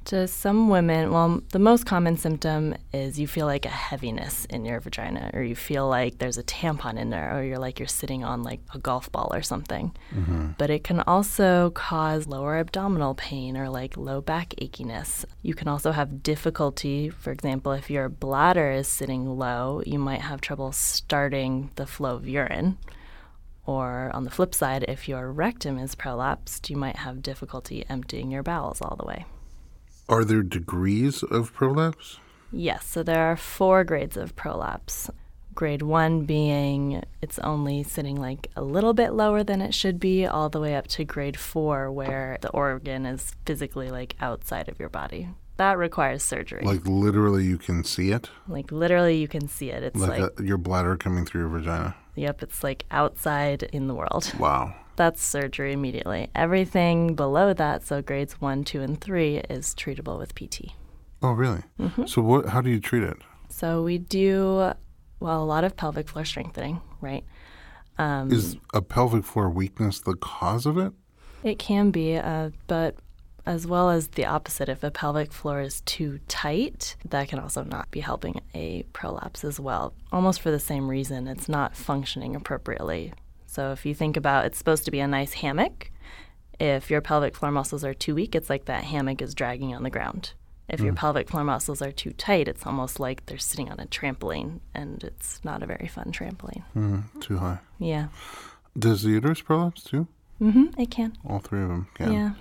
To 0.06 0.28
some 0.28 0.70
women, 0.70 1.12
well, 1.12 1.42
the 1.52 1.58
most 1.58 1.88
common 1.88 2.16
symptom 2.16 2.76
is 2.94 3.20
you 3.20 3.28
feel 3.28 3.48
like 3.48 3.66
a 3.66 3.70
heaviness 3.70 4.46
in 4.46 4.64
your 4.64 4.80
vagina, 4.80 5.32
or 5.34 5.42
you 5.42 5.56
feel 5.56 5.90
like 5.90 6.20
there's 6.20 6.38
a 6.38 6.44
tampon 6.44 7.00
in 7.00 7.10
there, 7.10 7.36
or 7.36 7.44
you're 7.44 7.58
like 7.58 7.80
you're 7.80 7.88
sitting 7.88 8.24
on 8.24 8.44
like 8.44 8.60
a 8.76 8.78
golf 8.78 9.12
ball 9.12 9.32
or 9.34 9.42
something. 9.42 9.96
Mm-hmm. 10.14 10.50
But 10.60 10.70
it 10.70 10.84
can 10.84 11.00
also 11.02 11.72
cause 11.72 12.28
lower 12.28 12.60
abdominal 12.60 13.16
pain 13.16 13.58
or 13.58 13.68
like 13.68 13.98
low 13.98 14.22
back 14.22 14.54
achiness. 14.62 15.26
You 15.42 15.56
can 15.56 15.68
also 15.68 15.92
have 15.92 16.22
difficulty, 16.22 17.10
for 17.10 17.32
example, 17.32 17.72
if 17.72 17.90
your 17.90 18.08
bladder 18.08 18.70
is 18.70 18.88
sitting 18.88 19.40
low, 19.40 19.82
you 19.88 19.98
might 19.98 20.22
have 20.22 20.40
trouble 20.40 20.72
starting 20.72 21.72
the 21.78 21.88
flow 21.88 22.16
of 22.16 22.28
urine. 22.28 22.78
Or 23.66 24.12
on 24.14 24.24
the 24.24 24.30
flip 24.30 24.54
side, 24.54 24.86
if 24.88 25.10
your 25.10 25.32
rectum 25.32 25.80
is 25.80 25.96
prolapsed, 25.96 26.70
you 26.70 26.78
might 26.78 26.98
have 26.98 27.24
difficulty 27.24 27.84
emptying 27.90 28.30
your 28.30 28.44
bowels 28.44 28.82
all 28.82 28.96
the 28.96 29.06
way. 29.06 29.26
Are 30.08 30.24
there 30.24 30.44
degrees 30.44 31.24
of 31.24 31.54
prolapse? 31.54 32.20
Yes, 32.52 32.86
so 32.86 33.02
there 33.02 33.24
are 33.24 33.36
four 33.36 33.84
grades 33.84 34.18
of 34.18 34.36
prolapse. 34.36 35.10
Grade 35.56 35.82
one 35.82 36.26
being 36.26 37.04
it's 37.22 37.40
only 37.40 37.82
sitting 37.82 38.20
like 38.20 38.52
a 38.56 38.62
little 38.62 38.94
bit 38.94 39.14
lower 39.14 39.44
than 39.44 39.62
it 39.62 39.74
should 39.74 40.00
be, 40.00 40.26
all 40.26 40.50
the 40.50 40.60
way 40.60 40.76
up 40.76 40.88
to 40.88 41.06
grade 41.06 41.38
four, 41.38 41.92
where 41.92 42.38
the 42.42 42.50
organ 42.50 43.06
is 43.06 43.36
physically 43.46 43.90
like 43.90 44.16
outside 44.20 44.70
of 44.70 44.80
your 44.80 44.90
body. 44.90 45.30
That 45.58 45.78
requires 45.78 46.22
surgery. 46.22 46.64
Like 46.64 46.86
literally, 46.86 47.46
you 47.46 47.58
can 47.58 47.84
see 47.84 48.12
it? 48.12 48.30
Like 48.48 48.72
literally, 48.72 49.18
you 49.18 49.28
can 49.28 49.48
see 49.48 49.70
it. 49.70 49.82
It's 49.82 49.96
like, 49.96 50.20
like 50.20 50.40
a, 50.40 50.44
your 50.44 50.58
bladder 50.58 50.98
coming 50.98 51.26
through 51.26 51.42
your 51.42 51.50
vagina? 51.50 51.96
Yep, 52.16 52.44
it's 52.44 52.64
like 52.64 52.86
outside 52.92 53.64
in 53.64 53.88
the 53.88 53.96
world. 53.96 54.32
Wow 54.38 54.76
that's 54.96 55.24
surgery 55.24 55.74
immediately. 55.74 56.30
Everything 56.36 57.16
below 57.16 57.54
that, 57.54 57.86
so 57.86 58.02
grades 58.02 58.40
one, 58.42 58.64
two, 58.64 58.82
and 58.82 59.00
three, 59.00 59.38
is 59.50 59.76
treatable 59.76 60.18
with 60.18 60.36
PT. 60.36 60.72
Oh, 61.22 61.32
really? 61.32 61.64
Mm-hmm. 61.80 62.06
So, 62.06 62.22
what? 62.22 62.50
How 62.50 62.62
do 62.62 62.70
you 62.70 62.80
treat 62.80 63.04
it? 63.04 63.18
So 63.50 63.84
we 63.84 63.98
do 63.98 64.74
well 65.20 65.44
a 65.44 65.46
lot 65.46 65.64
of 65.64 65.78
pelvic 65.78 66.10
floor 66.10 66.26
strengthening, 66.26 66.82
right? 67.02 67.24
Um, 67.98 68.32
is 68.32 68.58
a 68.74 68.82
pelvic 68.82 69.24
floor 69.24 69.50
weakness 69.50 70.02
the 70.02 70.16
cause 70.16 70.66
of 70.66 70.78
it? 70.78 70.92
It 71.44 71.60
can 71.60 71.92
be, 71.92 72.18
uh, 72.18 72.50
but 72.68 72.98
as 73.46 73.66
well 73.66 73.90
as 73.90 74.10
the 74.10 74.26
opposite. 74.26 74.68
If 74.68 74.84
a 74.84 74.92
pelvic 74.92 75.32
floor 75.32 75.62
is 75.62 75.82
too 75.82 76.20
tight, 76.28 76.96
that 77.06 77.30
can 77.30 77.40
also 77.40 77.64
not 77.64 77.92
be 77.92 78.02
helping 78.02 78.42
a 78.54 78.84
prolapse 78.92 79.44
as 79.44 79.60
well. 79.60 79.94
Almost 80.12 80.42
for 80.42 80.52
the 80.52 80.60
same 80.60 80.90
reason, 80.90 81.28
it's 81.28 81.48
not 81.48 81.76
functioning 81.76 82.36
appropriately 82.36 83.14
so 83.56 83.72
if 83.72 83.86
you 83.86 83.96
think 83.96 84.18
about 84.18 84.46
it's 84.46 84.58
supposed 84.58 84.84
to 84.84 84.92
be 84.92 85.00
a 85.00 85.08
nice 85.08 85.34
hammock, 85.34 85.90
if 86.60 86.92
your 86.92 87.00
pelvic 87.00 87.36
floor 87.36 87.52
muscles 87.52 87.86
are 87.86 87.94
too 87.94 88.14
weak, 88.14 88.36
it's 88.36 88.50
like 88.50 88.66
that 88.66 88.84
hammock 88.84 89.22
is 89.22 89.34
dragging 89.34 89.74
on 89.74 89.84
the 89.84 89.90
ground. 89.90 90.34
If 90.68 90.82
mm. 90.82 90.86
your 90.86 90.94
pelvic 90.94 91.30
floor 91.30 91.46
muscles 91.46 91.82
are 91.82 91.92
too 91.92 92.12
tight, 92.12 92.50
it's 92.50 92.66
almost 92.66 93.00
like 93.00 93.26
they're 93.26 93.38
sitting 93.38 93.72
on 93.72 93.80
a 93.80 93.86
trampoline, 93.86 94.60
and 94.74 95.02
it's 95.06 95.40
not 95.46 95.64
a 95.64 95.66
very 95.66 95.88
fun 95.88 96.12
trampoline. 96.12 96.64
Mm, 96.76 97.22
too 97.22 97.38
high. 97.38 97.60
Yeah. 97.80 98.08
Does 98.78 99.04
the 99.04 99.12
uterus 99.12 99.42
prolapse 99.42 99.84
too? 99.84 100.08
Mm-hmm. 100.42 100.80
It 100.80 100.92
can. 100.92 101.18
All 101.26 101.40
three 101.40 101.62
of 101.62 101.70
them 101.70 101.88
can. 101.94 102.12
Yeah. 102.12 102.32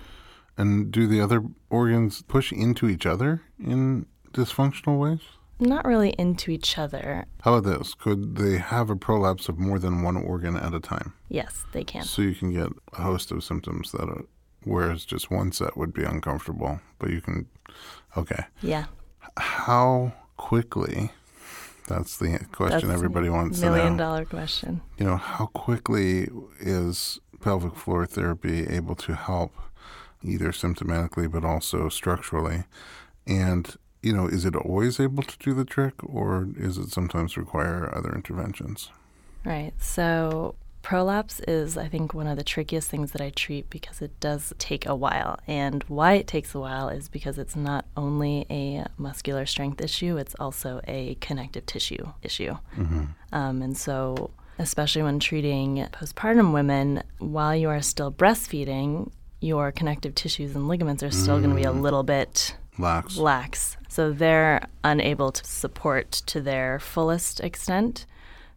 And 0.57 0.91
do 0.91 1.07
the 1.07 1.21
other 1.21 1.43
organs 1.69 2.23
push 2.23 2.51
into 2.51 2.89
each 2.89 3.05
other 3.05 3.41
in 3.57 4.05
dysfunctional 4.33 4.99
ways? 4.99 5.21
Not 5.59 5.85
really 5.85 6.09
into 6.11 6.51
each 6.51 6.77
other. 6.77 7.25
How 7.41 7.55
about 7.55 7.79
this? 7.79 7.93
Could 7.93 8.35
they 8.35 8.57
have 8.57 8.89
a 8.89 8.95
prolapse 8.95 9.47
of 9.49 9.57
more 9.57 9.79
than 9.79 10.01
one 10.01 10.17
organ 10.17 10.55
at 10.57 10.73
a 10.73 10.79
time? 10.79 11.13
Yes, 11.29 11.63
they 11.71 11.83
can. 11.83 12.03
So 12.03 12.21
you 12.21 12.35
can 12.35 12.53
get 12.53 12.69
a 12.93 13.01
host 13.01 13.31
of 13.31 13.43
symptoms 13.43 13.91
that 13.91 14.03
are, 14.03 14.25
whereas 14.63 15.05
just 15.05 15.31
one 15.31 15.51
set 15.51 15.77
would 15.77 15.93
be 15.93 16.03
uncomfortable, 16.03 16.79
but 16.99 17.09
you 17.09 17.21
can, 17.21 17.47
okay. 18.17 18.45
Yeah. 18.61 18.85
How 19.37 20.13
quickly, 20.37 21.11
that's 21.87 22.17
the 22.17 22.39
question 22.51 22.89
that's 22.89 22.97
everybody 22.97 23.29
wants 23.29 23.59
to 23.59 23.65
know. 23.67 23.71
Million 23.73 23.97
dollar 23.97 24.25
question. 24.25 24.81
You 24.97 25.05
know, 25.05 25.17
how 25.17 25.47
quickly 25.47 26.29
is 26.59 27.19
pelvic 27.41 27.75
floor 27.75 28.05
therapy 28.05 28.65
able 28.67 28.95
to 28.95 29.13
help 29.13 29.53
either 30.23 30.51
symptomatically 30.51 31.31
but 31.31 31.45
also 31.45 31.89
structurally? 31.89 32.63
And 33.27 33.75
you 34.05 34.13
know, 34.13 34.27
is 34.27 34.45
it 34.45 34.55
always 34.55 34.99
able 34.99 35.23
to 35.23 35.37
do 35.39 35.53
the 35.55 35.65
trick 35.65 35.95
or 36.03 36.47
is 36.57 36.77
it 36.77 36.91
sometimes 36.91 37.37
require 37.37 37.91
other 37.93 38.13
interventions? 38.13 38.91
Right. 39.43 39.73
So 39.79 40.53
prolapse 40.83 41.39
is, 41.47 41.75
I 41.75 41.87
think, 41.87 42.13
one 42.13 42.27
of 42.27 42.37
the 42.37 42.43
trickiest 42.43 42.87
things 42.87 43.13
that 43.13 43.21
I 43.21 43.31
treat 43.31 43.67
because 43.71 44.03
it 44.03 44.19
does 44.19 44.53
take 44.59 44.85
a 44.85 44.93
while. 44.93 45.39
And 45.47 45.83
why 45.87 46.13
it 46.13 46.27
takes 46.27 46.53
a 46.53 46.59
while 46.59 46.89
is 46.89 47.09
because 47.09 47.39
it's 47.39 47.55
not 47.55 47.85
only 47.97 48.45
a 48.51 48.85
muscular 48.99 49.47
strength 49.47 49.81
issue, 49.81 50.17
it's 50.17 50.35
also 50.39 50.81
a 50.87 51.15
connective 51.19 51.65
tissue 51.65 52.05
issue. 52.21 52.55
Mm-hmm. 52.77 53.05
Um, 53.33 53.63
and 53.63 53.75
so, 53.75 54.29
especially 54.59 55.01
when 55.01 55.19
treating 55.19 55.77
postpartum 55.91 56.53
women, 56.53 57.01
while 57.17 57.55
you 57.55 57.69
are 57.69 57.81
still 57.81 58.11
breastfeeding, 58.11 59.11
your 59.41 59.71
connective 59.71 60.13
tissues 60.13 60.55
and 60.55 60.67
ligaments 60.67 61.01
are 61.01 61.11
still 61.11 61.37
mm. 61.39 61.43
going 61.43 61.49
to 61.49 61.55
be 61.55 61.63
a 61.63 61.71
little 61.71 62.03
bit 62.03 62.55
lax. 62.77 63.17
lax. 63.17 63.77
So 63.95 64.11
they're 64.11 64.67
unable 64.83 65.31
to 65.31 65.45
support 65.45 66.11
to 66.25 66.41
their 66.41 66.79
fullest 66.79 67.39
extent. 67.39 68.05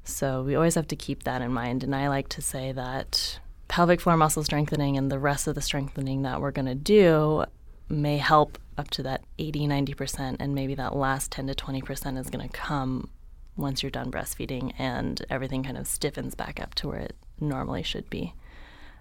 So 0.02 0.42
we 0.42 0.56
always 0.56 0.74
have 0.74 0.88
to 0.88 0.96
keep 0.96 1.22
that 1.22 1.42
in 1.42 1.52
mind. 1.52 1.84
And 1.84 1.94
I 1.94 2.08
like 2.08 2.28
to 2.30 2.42
say 2.42 2.72
that 2.72 3.38
pelvic 3.68 4.00
floor 4.00 4.16
muscle 4.16 4.42
strengthening 4.42 4.96
and 4.96 5.12
the 5.12 5.18
rest 5.20 5.46
of 5.46 5.54
the 5.54 5.60
strengthening 5.60 6.22
that 6.22 6.40
we're 6.40 6.50
going 6.50 6.66
to 6.66 6.74
do 6.74 7.44
may 7.88 8.18
help 8.18 8.58
up 8.76 8.90
to 8.90 9.02
that 9.04 9.22
80, 9.38 9.68
90%, 9.68 10.38
and 10.40 10.56
maybe 10.56 10.74
that 10.74 10.96
last 10.96 11.30
10 11.30 11.46
to 11.46 11.54
20% 11.54 12.18
is 12.18 12.30
going 12.30 12.48
to 12.48 12.52
come 12.52 13.08
once 13.56 13.80
you're 13.80 13.90
done 13.90 14.10
breastfeeding 14.10 14.72
and 14.76 15.24
everything 15.30 15.62
kind 15.62 15.78
of 15.78 15.86
stiffens 15.86 16.34
back 16.34 16.60
up 16.60 16.74
to 16.74 16.88
where 16.88 16.98
it 16.98 17.16
normally 17.38 17.84
should 17.84 18.10
be. 18.10 18.34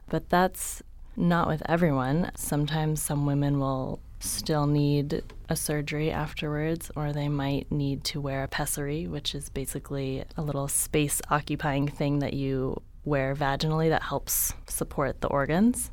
But 0.07 0.29
that's 0.29 0.83
not 1.15 1.47
with 1.47 1.63
everyone. 1.65 2.29
Sometimes 2.35 3.01
some 3.01 3.25
women 3.25 3.59
will 3.59 3.99
still 4.19 4.67
need 4.67 5.23
a 5.49 5.55
surgery 5.55 6.11
afterwards, 6.11 6.91
or 6.95 7.13
they 7.13 7.29
might 7.29 7.71
need 7.71 8.03
to 8.05 8.19
wear 8.19 8.43
a 8.43 8.47
pessary, 8.47 9.07
which 9.07 9.35
is 9.35 9.49
basically 9.49 10.23
a 10.35 10.41
little 10.41 10.67
space 10.67 11.21
occupying 11.29 11.87
thing 11.87 12.19
that 12.19 12.33
you 12.33 12.81
wear 13.05 13.35
vaginally 13.35 13.89
that 13.89 14.03
helps 14.03 14.53
support 14.67 15.21
the 15.21 15.27
organs. 15.27 15.91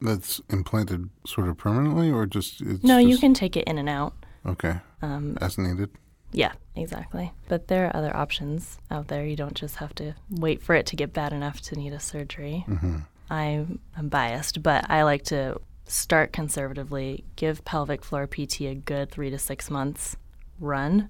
That's 0.00 0.40
implanted 0.50 1.08
sort 1.26 1.48
of 1.48 1.56
permanently, 1.56 2.10
or 2.10 2.26
just 2.26 2.60
it's 2.60 2.84
no? 2.84 2.98
Just... 2.98 3.08
You 3.08 3.18
can 3.18 3.32
take 3.32 3.56
it 3.56 3.64
in 3.64 3.78
and 3.78 3.88
out. 3.88 4.12
Okay. 4.44 4.76
Um, 5.00 5.38
As 5.40 5.56
needed. 5.56 5.90
Yeah, 6.32 6.52
exactly. 6.74 7.32
But 7.48 7.68
there 7.68 7.86
are 7.86 7.96
other 7.96 8.14
options 8.14 8.78
out 8.90 9.08
there. 9.08 9.24
You 9.24 9.36
don't 9.36 9.54
just 9.54 9.76
have 9.76 9.94
to 9.96 10.14
wait 10.30 10.62
for 10.62 10.74
it 10.74 10.86
to 10.86 10.96
get 10.96 11.12
bad 11.12 11.32
enough 11.32 11.60
to 11.62 11.76
need 11.76 11.92
a 11.92 12.00
surgery. 12.00 12.64
Mm-hmm. 12.68 12.98
I'm, 13.30 13.78
I'm 13.96 14.08
biased, 14.08 14.62
but 14.62 14.88
I 14.90 15.02
like 15.02 15.24
to 15.24 15.60
start 15.86 16.32
conservatively, 16.32 17.24
give 17.36 17.64
pelvic 17.64 18.04
floor 18.04 18.26
PT 18.26 18.62
a 18.62 18.74
good 18.74 19.10
three 19.10 19.30
to 19.30 19.38
six 19.38 19.70
months 19.70 20.16
run 20.58 21.08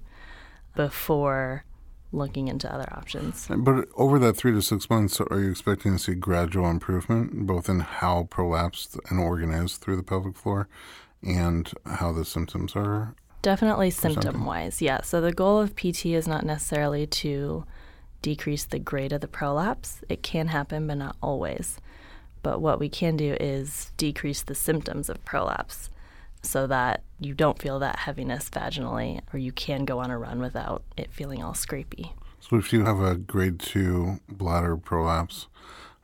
before 0.75 1.65
looking 2.11 2.47
into 2.47 2.73
other 2.73 2.87
options. 2.93 3.47
But 3.49 3.87
over 3.95 4.17
that 4.19 4.37
three 4.37 4.53
to 4.53 4.61
six 4.61 4.89
months, 4.89 5.19
are 5.19 5.39
you 5.39 5.51
expecting 5.51 5.93
to 5.93 5.99
see 5.99 6.15
gradual 6.15 6.69
improvement, 6.69 7.45
both 7.45 7.67
in 7.67 7.81
how 7.81 8.27
prolapsed 8.29 8.97
an 9.11 9.17
organ 9.17 9.51
is 9.51 9.77
through 9.77 9.97
the 9.97 10.03
pelvic 10.03 10.35
floor 10.35 10.67
and 11.21 11.71
how 11.85 12.11
the 12.11 12.23
symptoms 12.25 12.75
are? 12.75 13.15
Definitely 13.41 13.91
symptom 13.91 14.45
wise, 14.45 14.81
yeah. 14.81 15.01
So 15.01 15.21
the 15.21 15.33
goal 15.33 15.59
of 15.59 15.75
PT 15.75 16.07
is 16.07 16.27
not 16.27 16.45
necessarily 16.45 17.07
to 17.07 17.65
decrease 18.21 18.65
the 18.65 18.79
grade 18.79 19.13
of 19.13 19.21
the 19.21 19.27
prolapse. 19.27 20.01
It 20.09 20.23
can 20.23 20.47
happen, 20.47 20.87
but 20.87 20.97
not 20.97 21.15
always. 21.21 21.79
But 22.47 22.61
what 22.61 22.79
we 22.79 22.87
can 22.87 23.17
do 23.17 23.35
is 23.41 23.91
decrease 23.97 24.41
the 24.41 24.55
symptoms 24.55 25.09
of 25.09 25.25
prolapse 25.25 25.89
so 26.41 26.65
that 26.67 27.03
you 27.19 27.33
don't 27.33 27.61
feel 27.61 27.77
that 27.79 27.99
heaviness 27.99 28.49
vaginally 28.49 29.19
or 29.33 29.37
you 29.37 29.51
can 29.51 29.83
go 29.83 29.99
on 29.99 30.11
a 30.11 30.17
run 30.17 30.39
without 30.39 30.81
it 30.95 31.11
feeling 31.11 31.43
all 31.43 31.51
scrapey. 31.51 32.13
So 32.39 32.55
if 32.55 32.71
you 32.71 32.85
have 32.85 33.01
a 33.01 33.15
grade 33.17 33.59
2 33.59 34.21
bladder 34.29 34.77
prolapse, 34.77 35.47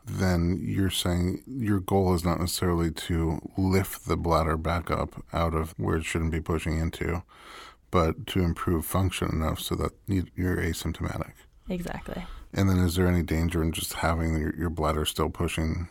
then 0.05 0.59
you're 0.61 0.89
saying 0.89 1.43
your 1.47 1.79
goal 1.79 2.13
is 2.13 2.25
not 2.25 2.41
necessarily 2.41 2.91
to 2.91 3.39
lift 3.57 4.05
the 4.05 4.17
bladder 4.17 4.57
back 4.57 4.91
up 4.91 5.23
out 5.31 5.53
of 5.53 5.73
where 5.77 5.95
it 5.95 6.03
shouldn't 6.03 6.33
be 6.33 6.41
pushing 6.41 6.77
into, 6.77 7.23
but 7.89 8.27
to 8.27 8.41
improve 8.41 8.85
function 8.85 9.29
enough 9.29 9.61
so 9.61 9.75
that 9.75 9.93
you're 10.07 10.57
asymptomatic. 10.57 11.35
Exactly. 11.69 12.25
And 12.53 12.69
then 12.69 12.79
is 12.79 12.95
there 12.95 13.07
any 13.07 13.23
danger 13.23 13.63
in 13.63 13.71
just 13.71 13.93
having 13.93 14.37
your, 14.37 14.53
your 14.57 14.69
bladder 14.69 15.05
still 15.05 15.29
pushing 15.29 15.87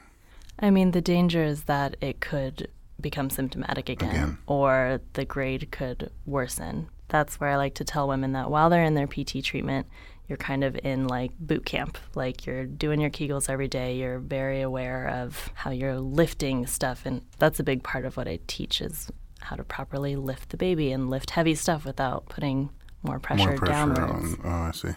I 0.62 0.70
mean, 0.70 0.92
the 0.92 1.01
danger 1.01 1.42
is 1.42 1.64
that 1.64 1.96
it 2.01 2.20
could 2.20 2.68
become 3.01 3.29
symptomatic 3.31 3.88
again, 3.88 4.11
again, 4.11 4.38
or 4.46 5.01
the 5.14 5.25
grade 5.25 5.70
could 5.72 6.11
worsen. 6.25 6.88
That's 7.09 7.40
where 7.40 7.51
I 7.51 7.57
like 7.57 7.75
to 7.75 7.85
tell 7.85 8.07
women 8.09 8.33
that 8.33 8.51
while 8.51 8.70
they're 8.70 8.85
in 8.85 8.94
their 8.94 9.09
PT 9.09 9.42
treatment, 9.44 9.87
you're 10.29 10.38
kind 10.38 10.62
of 10.64 10.79
in 10.85 11.09
like 11.09 11.33
boot 11.40 11.66
camp. 11.66 11.98
Like 12.14 12.46
you're 12.46 12.64
doing 12.64 13.01
your 13.01 13.11
Kegels 13.11 13.51
every 13.51 13.68
day. 13.68 13.96
You're 13.96 14.20
very 14.20 14.62
aware 14.62 15.09
of 15.09 15.51
how 15.55 15.72
you're 15.72 15.98
lifting 15.98 16.66
stuff, 16.66 17.03
and 17.05 17.22
that's 17.38 17.59
a 17.61 17.64
big 17.64 17.83
part 17.83 18.05
of 18.05 18.16
what 18.16 18.29
I 18.29 18.38
teach 18.46 18.81
is 18.81 19.11
how 19.40 19.57
to 19.57 19.64
properly 19.64 20.14
lift 20.14 20.51
the 20.51 20.57
baby 20.57 20.92
and 20.92 21.11
lift 21.11 21.31
heavy 21.31 21.57
stuff 21.57 21.85
without 21.85 22.27
putting 22.27 22.70
more 23.03 23.18
pressure, 23.18 23.48
More 23.48 23.57
pressure 23.57 23.72
downwards. 23.72 24.35
on. 24.35 24.40
Oh, 24.44 24.48
I 24.48 24.70
see. 24.70 24.94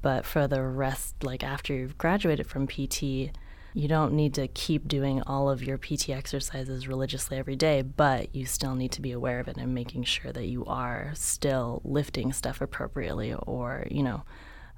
But 0.00 0.24
for 0.24 0.46
the 0.46 0.62
rest, 0.62 1.24
like 1.24 1.42
after 1.42 1.74
you've 1.74 1.98
graduated 1.98 2.46
from 2.46 2.68
PT, 2.68 3.32
you 3.78 3.86
don't 3.86 4.12
need 4.12 4.34
to 4.34 4.48
keep 4.48 4.88
doing 4.88 5.22
all 5.22 5.48
of 5.48 5.62
your 5.62 5.78
PT 5.78 6.08
exercises 6.08 6.88
religiously 6.88 7.36
every 7.36 7.54
day, 7.54 7.80
but 7.80 8.34
you 8.34 8.44
still 8.44 8.74
need 8.74 8.90
to 8.90 9.00
be 9.00 9.12
aware 9.12 9.38
of 9.38 9.46
it 9.46 9.56
and 9.56 9.72
making 9.72 10.02
sure 10.02 10.32
that 10.32 10.46
you 10.46 10.64
are 10.64 11.12
still 11.14 11.80
lifting 11.84 12.32
stuff 12.32 12.60
appropriately 12.60 13.32
or, 13.46 13.86
you 13.88 14.02
know, 14.02 14.24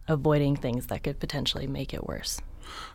avoiding 0.06 0.54
things 0.54 0.88
that 0.88 1.02
could 1.02 1.18
potentially 1.18 1.66
make 1.66 1.94
it 1.94 2.06
worse. 2.06 2.42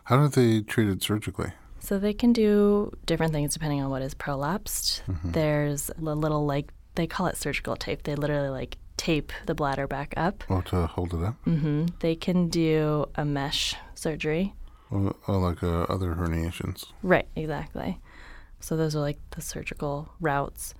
How 0.04 0.24
do 0.24 0.28
they 0.28 0.60
treat 0.60 0.86
it 0.86 1.02
surgically? 1.02 1.50
So 1.80 1.98
they 1.98 2.14
can 2.14 2.32
do 2.32 2.92
different 3.04 3.32
things 3.32 3.54
depending 3.54 3.82
on 3.82 3.90
what 3.90 4.00
is 4.00 4.14
prolapsed. 4.14 5.02
There's 5.24 5.90
a 5.90 6.00
little 6.00 6.46
like 6.46 6.72
they 6.94 7.08
call 7.08 7.26
it 7.26 7.36
surgical 7.36 7.74
tape. 7.74 8.04
They 8.04 8.14
literally 8.14 8.50
like 8.50 8.78
tape 8.96 9.32
the 9.46 9.56
bladder 9.56 9.88
back 9.88 10.14
up. 10.16 10.44
Oh, 10.48 10.60
to 10.60 10.86
hold 10.86 11.14
it 11.14 11.22
up? 11.24 11.34
Mm-hmm. 11.46 11.86
They 11.98 12.14
can 12.14 12.48
do 12.48 13.06
a 13.16 13.24
mesh 13.24 13.74
surgery. 13.96 14.54
Oh, 14.92 15.12
oh, 15.26 15.38
like 15.38 15.62
uh, 15.62 15.82
other 15.84 16.14
herniations. 16.14 16.84
Right, 17.02 17.28
exactly. 17.34 18.00
So 18.60 18.76
those 18.76 18.94
are 18.96 19.00
like 19.00 19.18
the 19.30 19.40
surgical 19.40 20.10
routes. 20.20 20.74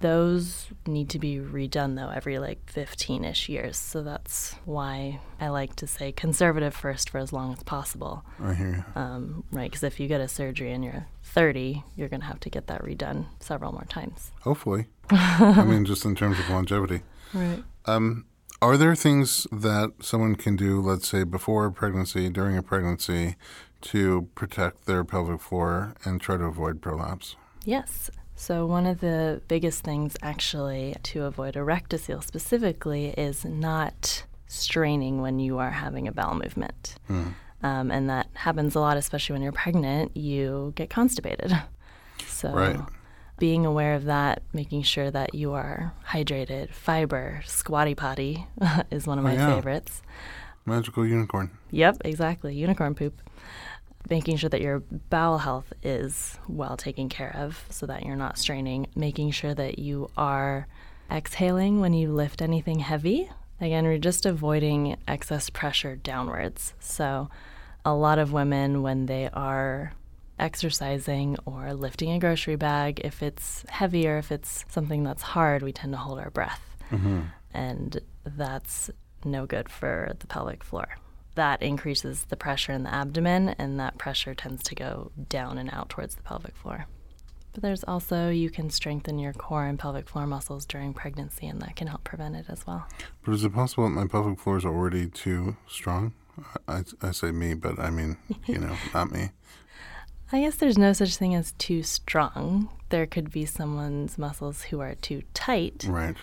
Those 0.00 0.68
need 0.86 1.10
to 1.10 1.18
be 1.18 1.36
redone 1.36 1.94
though 1.94 2.08
every 2.08 2.38
like 2.38 2.70
15 2.70 3.24
ish 3.24 3.48
years. 3.50 3.76
So 3.76 4.02
that's 4.02 4.54
why 4.64 5.20
I 5.38 5.48
like 5.48 5.76
to 5.76 5.86
say 5.86 6.10
conservative 6.10 6.74
first 6.74 7.10
for 7.10 7.18
as 7.18 7.32
long 7.32 7.52
as 7.52 7.62
possible. 7.62 8.24
I 8.42 8.54
hear 8.54 8.68
you. 8.96 9.00
Um, 9.00 9.44
right, 9.52 9.70
because 9.70 9.82
if 9.82 10.00
you 10.00 10.08
get 10.08 10.22
a 10.22 10.28
surgery 10.28 10.72
and 10.72 10.82
you're 10.82 11.06
30, 11.22 11.84
you're 11.96 12.08
going 12.08 12.20
to 12.20 12.26
have 12.26 12.40
to 12.40 12.50
get 12.50 12.66
that 12.68 12.82
redone 12.82 13.26
several 13.40 13.72
more 13.72 13.84
times. 13.90 14.32
Hopefully. 14.40 14.86
I 15.10 15.64
mean, 15.64 15.84
just 15.84 16.04
in 16.06 16.14
terms 16.16 16.38
of 16.38 16.48
longevity. 16.48 17.02
Right. 17.34 17.62
Um, 17.84 18.24
are 18.62 18.76
there 18.76 18.94
things 18.94 19.46
that 19.50 19.92
someone 20.00 20.34
can 20.34 20.56
do, 20.56 20.80
let's 20.80 21.08
say 21.08 21.24
before 21.24 21.66
a 21.66 21.72
pregnancy, 21.72 22.28
during 22.28 22.56
a 22.56 22.62
pregnancy, 22.62 23.36
to 23.82 24.28
protect 24.34 24.86
their 24.86 25.04
pelvic 25.04 25.40
floor 25.40 25.94
and 26.04 26.20
try 26.20 26.36
to 26.36 26.44
avoid 26.44 26.82
prolapse? 26.82 27.36
Yes. 27.64 28.10
So, 28.36 28.64
one 28.66 28.86
of 28.86 29.00
the 29.00 29.42
biggest 29.48 29.84
things 29.84 30.16
actually 30.22 30.96
to 31.04 31.24
avoid 31.24 31.56
a 31.56 31.60
rectocele 31.60 32.24
specifically 32.24 33.08
is 33.08 33.44
not 33.44 34.24
straining 34.46 35.20
when 35.20 35.38
you 35.38 35.58
are 35.58 35.70
having 35.70 36.08
a 36.08 36.12
bowel 36.12 36.34
movement. 36.34 36.96
Um, 37.62 37.90
and 37.90 38.08
that 38.08 38.28
happens 38.32 38.74
a 38.74 38.80
lot, 38.80 38.96
especially 38.96 39.34
when 39.34 39.42
you're 39.42 39.52
pregnant, 39.52 40.16
you 40.16 40.72
get 40.76 40.88
constipated. 40.88 41.52
So, 42.26 42.50
Right. 42.52 42.80
Being 43.40 43.66
aware 43.66 43.94
of 43.94 44.04
that, 44.04 44.42
making 44.52 44.82
sure 44.82 45.10
that 45.10 45.34
you 45.34 45.52
are 45.54 45.92
hydrated, 46.10 46.72
fiber, 46.72 47.42
squatty 47.44 47.96
potty 47.96 48.46
is 48.92 49.06
one 49.08 49.18
of 49.18 49.24
Oh, 49.24 49.28
my 49.28 49.34
yeah. 49.34 49.54
favorites. 49.56 50.02
Magical 50.66 51.04
unicorn. 51.04 51.50
Yep, 51.72 52.02
exactly. 52.04 52.54
Unicorn 52.54 52.94
poop. 52.94 53.20
Making 54.08 54.36
sure 54.36 54.50
that 54.50 54.60
your 54.60 54.80
bowel 55.10 55.38
health 55.38 55.72
is 55.82 56.38
well 56.48 56.76
taken 56.76 57.08
care 57.08 57.34
of 57.34 57.64
so 57.70 57.86
that 57.86 58.04
you're 58.04 58.16
not 58.16 58.38
straining. 58.38 58.86
Making 58.94 59.30
sure 59.30 59.54
that 59.54 59.78
you 59.78 60.10
are 60.16 60.68
exhaling 61.10 61.80
when 61.80 61.92
you 61.92 62.12
lift 62.12 62.40
anything 62.42 62.78
heavy. 62.80 63.30
Again, 63.60 63.84
we're 63.84 63.98
just 63.98 64.24
avoiding 64.26 64.96
excess 65.08 65.50
pressure 65.50 65.96
downwards. 65.96 66.72
So, 66.80 67.28
a 67.84 67.94
lot 67.94 68.18
of 68.18 68.32
women, 68.32 68.82
when 68.82 69.06
they 69.06 69.28
are 69.32 69.92
exercising 70.40 71.36
or 71.44 71.74
lifting 71.74 72.10
a 72.10 72.18
grocery 72.18 72.56
bag, 72.56 73.00
if 73.04 73.22
it's 73.22 73.64
heavy 73.68 74.08
or 74.08 74.18
if 74.18 74.32
it's 74.32 74.64
something 74.68 75.04
that's 75.04 75.22
hard, 75.22 75.62
we 75.62 75.72
tend 75.72 75.92
to 75.92 75.98
hold 75.98 76.18
our 76.18 76.30
breath 76.30 76.62
mm-hmm. 76.90 77.20
and 77.52 78.00
that's 78.24 78.90
no 79.24 79.46
good 79.46 79.68
for 79.68 80.14
the 80.18 80.26
pelvic 80.26 80.64
floor. 80.64 80.96
That 81.36 81.62
increases 81.62 82.24
the 82.24 82.36
pressure 82.36 82.72
in 82.72 82.82
the 82.82 82.92
abdomen, 82.92 83.50
and 83.50 83.78
that 83.78 83.98
pressure 83.98 84.34
tends 84.34 84.62
to 84.64 84.74
go 84.74 85.12
down 85.28 85.58
and 85.58 85.70
out 85.72 85.88
towards 85.88 86.16
the 86.16 86.22
pelvic 86.22 86.56
floor. 86.56 86.86
But 87.52 87.62
there's 87.62 87.84
also, 87.84 88.28
you 88.28 88.50
can 88.50 88.70
strengthen 88.70 89.18
your 89.18 89.32
core 89.32 89.64
and 89.64 89.78
pelvic 89.78 90.08
floor 90.08 90.26
muscles 90.26 90.66
during 90.66 90.92
pregnancy, 90.92 91.46
and 91.46 91.60
that 91.62 91.76
can 91.76 91.86
help 91.86 92.04
prevent 92.04 92.36
it 92.36 92.46
as 92.48 92.66
well. 92.66 92.86
But 93.24 93.34
is 93.34 93.44
it 93.44 93.54
possible 93.54 93.84
that 93.84 93.90
my 93.90 94.06
pelvic 94.06 94.38
floor 94.38 94.56
is 94.56 94.64
already 94.64 95.06
too 95.06 95.56
strong? 95.68 96.14
I, 96.66 96.84
I 97.02 97.10
say 97.12 97.30
me, 97.30 97.54
but 97.54 97.78
I 97.78 97.90
mean, 97.90 98.16
you 98.46 98.58
know, 98.58 98.76
not 98.92 99.10
me. 99.12 99.30
I 100.32 100.40
guess 100.40 100.56
there's 100.56 100.78
no 100.78 100.92
such 100.92 101.16
thing 101.16 101.34
as 101.34 101.52
too 101.52 101.82
strong. 101.82 102.68
There 102.90 103.06
could 103.06 103.30
be 103.32 103.44
someone's 103.46 104.18
muscles 104.18 104.62
who 104.62 104.80
are 104.80 104.94
too 104.96 105.22
tight, 105.34 105.84
Right. 105.88 106.16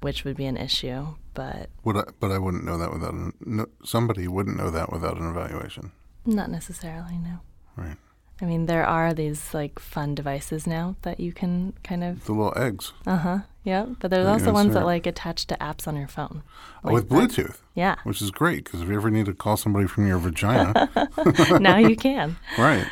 which 0.00 0.24
would 0.24 0.36
be 0.36 0.46
an 0.46 0.56
issue, 0.56 1.08
but 1.34 1.70
Would 1.84 1.96
I, 1.96 2.04
but 2.20 2.30
I 2.30 2.38
wouldn't 2.38 2.64
know 2.64 2.78
that 2.78 2.92
without 2.92 3.14
an, 3.14 3.32
no, 3.44 3.66
somebody 3.84 4.28
wouldn't 4.28 4.56
know 4.56 4.70
that 4.70 4.92
without 4.92 5.18
an 5.18 5.28
evaluation. 5.28 5.92
not 6.26 6.50
necessarily, 6.50 7.18
no. 7.18 7.40
Right. 7.76 7.96
I 8.40 8.46
mean, 8.46 8.66
there 8.66 8.84
are 8.86 9.14
these 9.14 9.54
like 9.54 9.78
fun 9.78 10.14
devices 10.14 10.66
now 10.66 10.96
that 11.02 11.20
you 11.20 11.32
can 11.32 11.72
kind 11.84 12.02
of 12.02 12.24
The 12.24 12.32
little 12.32 12.52
eggs 12.56 12.92
Uh 13.06 13.16
huh. 13.18 13.38
Yeah, 13.62 13.86
but 14.00 14.10
there's 14.10 14.26
also 14.26 14.52
ones 14.52 14.74
that 14.74 14.84
like 14.84 15.06
attach 15.06 15.46
to 15.46 15.56
apps 15.56 15.86
on 15.88 15.96
your 15.96 16.08
phone. 16.08 16.42
Oh, 16.84 16.92
with 16.92 17.10
Like 17.10 17.30
that- 17.30 17.30
Bluetooth, 17.44 17.58
Yeah. 17.74 17.96
which 18.04 18.20
is 18.20 18.30
great 18.30 18.64
because 18.64 18.82
if 18.82 18.88
you 18.88 18.94
ever 18.96 19.10
need 19.10 19.26
to 19.26 19.34
call 19.34 19.56
somebody 19.56 19.86
from 19.86 20.06
your 20.06 20.18
vagina, 20.18 20.90
now 21.60 21.76
you 21.78 21.96
can. 22.08 22.36
right? 22.58 22.86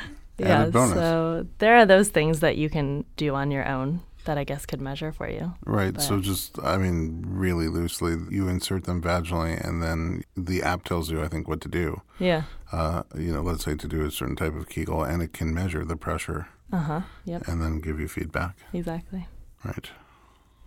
Yeah. 0.46 0.70
So 0.70 1.46
there 1.58 1.76
are 1.76 1.86
those 1.86 2.08
things 2.08 2.40
that 2.40 2.56
you 2.56 2.68
can 2.70 3.04
do 3.16 3.34
on 3.34 3.50
your 3.50 3.66
own 3.68 4.00
that 4.24 4.38
I 4.38 4.44
guess 4.44 4.66
could 4.66 4.80
measure 4.80 5.10
for 5.10 5.28
you. 5.28 5.52
Right. 5.66 6.00
So 6.00 6.20
just, 6.20 6.56
I 6.62 6.76
mean, 6.76 7.24
really 7.26 7.66
loosely, 7.66 8.14
you 8.30 8.46
insert 8.48 8.84
them 8.84 9.02
vaginally, 9.02 9.60
and 9.66 9.82
then 9.82 10.22
the 10.36 10.62
app 10.62 10.84
tells 10.84 11.10
you, 11.10 11.20
I 11.24 11.26
think, 11.28 11.48
what 11.48 11.60
to 11.62 11.68
do. 11.68 12.02
Yeah. 12.20 12.42
Uh, 12.70 13.02
you 13.16 13.32
know, 13.32 13.40
let's 13.42 13.64
say 13.64 13.74
to 13.74 13.88
do 13.88 14.04
a 14.04 14.10
certain 14.12 14.36
type 14.36 14.54
of 14.54 14.68
Kegel, 14.68 15.02
and 15.02 15.22
it 15.22 15.32
can 15.32 15.52
measure 15.52 15.84
the 15.84 15.96
pressure 15.96 16.46
Uh 16.72 16.78
huh. 16.78 17.00
Yep. 17.24 17.48
and 17.48 17.60
then 17.60 17.80
give 17.80 17.98
you 17.98 18.06
feedback. 18.06 18.56
Exactly. 18.72 19.26
Right. 19.64 19.90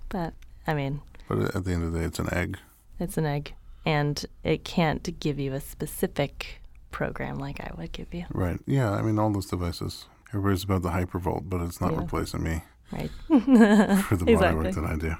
But 0.10 0.34
I 0.68 0.74
mean, 0.74 1.02
But 1.30 1.56
at 1.56 1.64
the 1.64 1.72
end 1.72 1.84
of 1.84 1.94
the 1.94 2.00
day, 2.00 2.06
it's 2.06 2.20
an 2.20 2.34
egg. 2.34 2.58
it's 3.00 3.18
an 3.18 3.26
egg, 3.26 3.54
and 3.86 4.26
it 4.44 4.66
can't 4.66 5.18
give 5.20 5.40
you 5.40 5.54
a 5.54 5.62
specific 5.62 6.62
program 6.96 7.38
like 7.38 7.60
I 7.60 7.72
would 7.78 7.92
give 7.92 8.14
you. 8.14 8.26
Right. 8.34 8.60
Yeah. 8.66 8.90
I 8.92 9.02
mean, 9.02 9.20
all 9.20 9.30
those 9.32 9.48
devices. 9.48 10.06
Everybody's 10.30 10.64
about 10.64 10.82
the 10.82 10.90
hypervolt, 10.90 11.44
but 11.50 11.60
it's 11.62 11.80
not 11.82 11.92
Yeah. 11.92 12.00
replacing 12.00 12.42
me 12.44 12.64
Right. 12.92 13.12
for 13.28 14.16
the 14.16 14.26
body 14.26 14.56
work 14.56 14.74
that 14.76 14.86
I 14.94 14.96
do. 15.08 15.14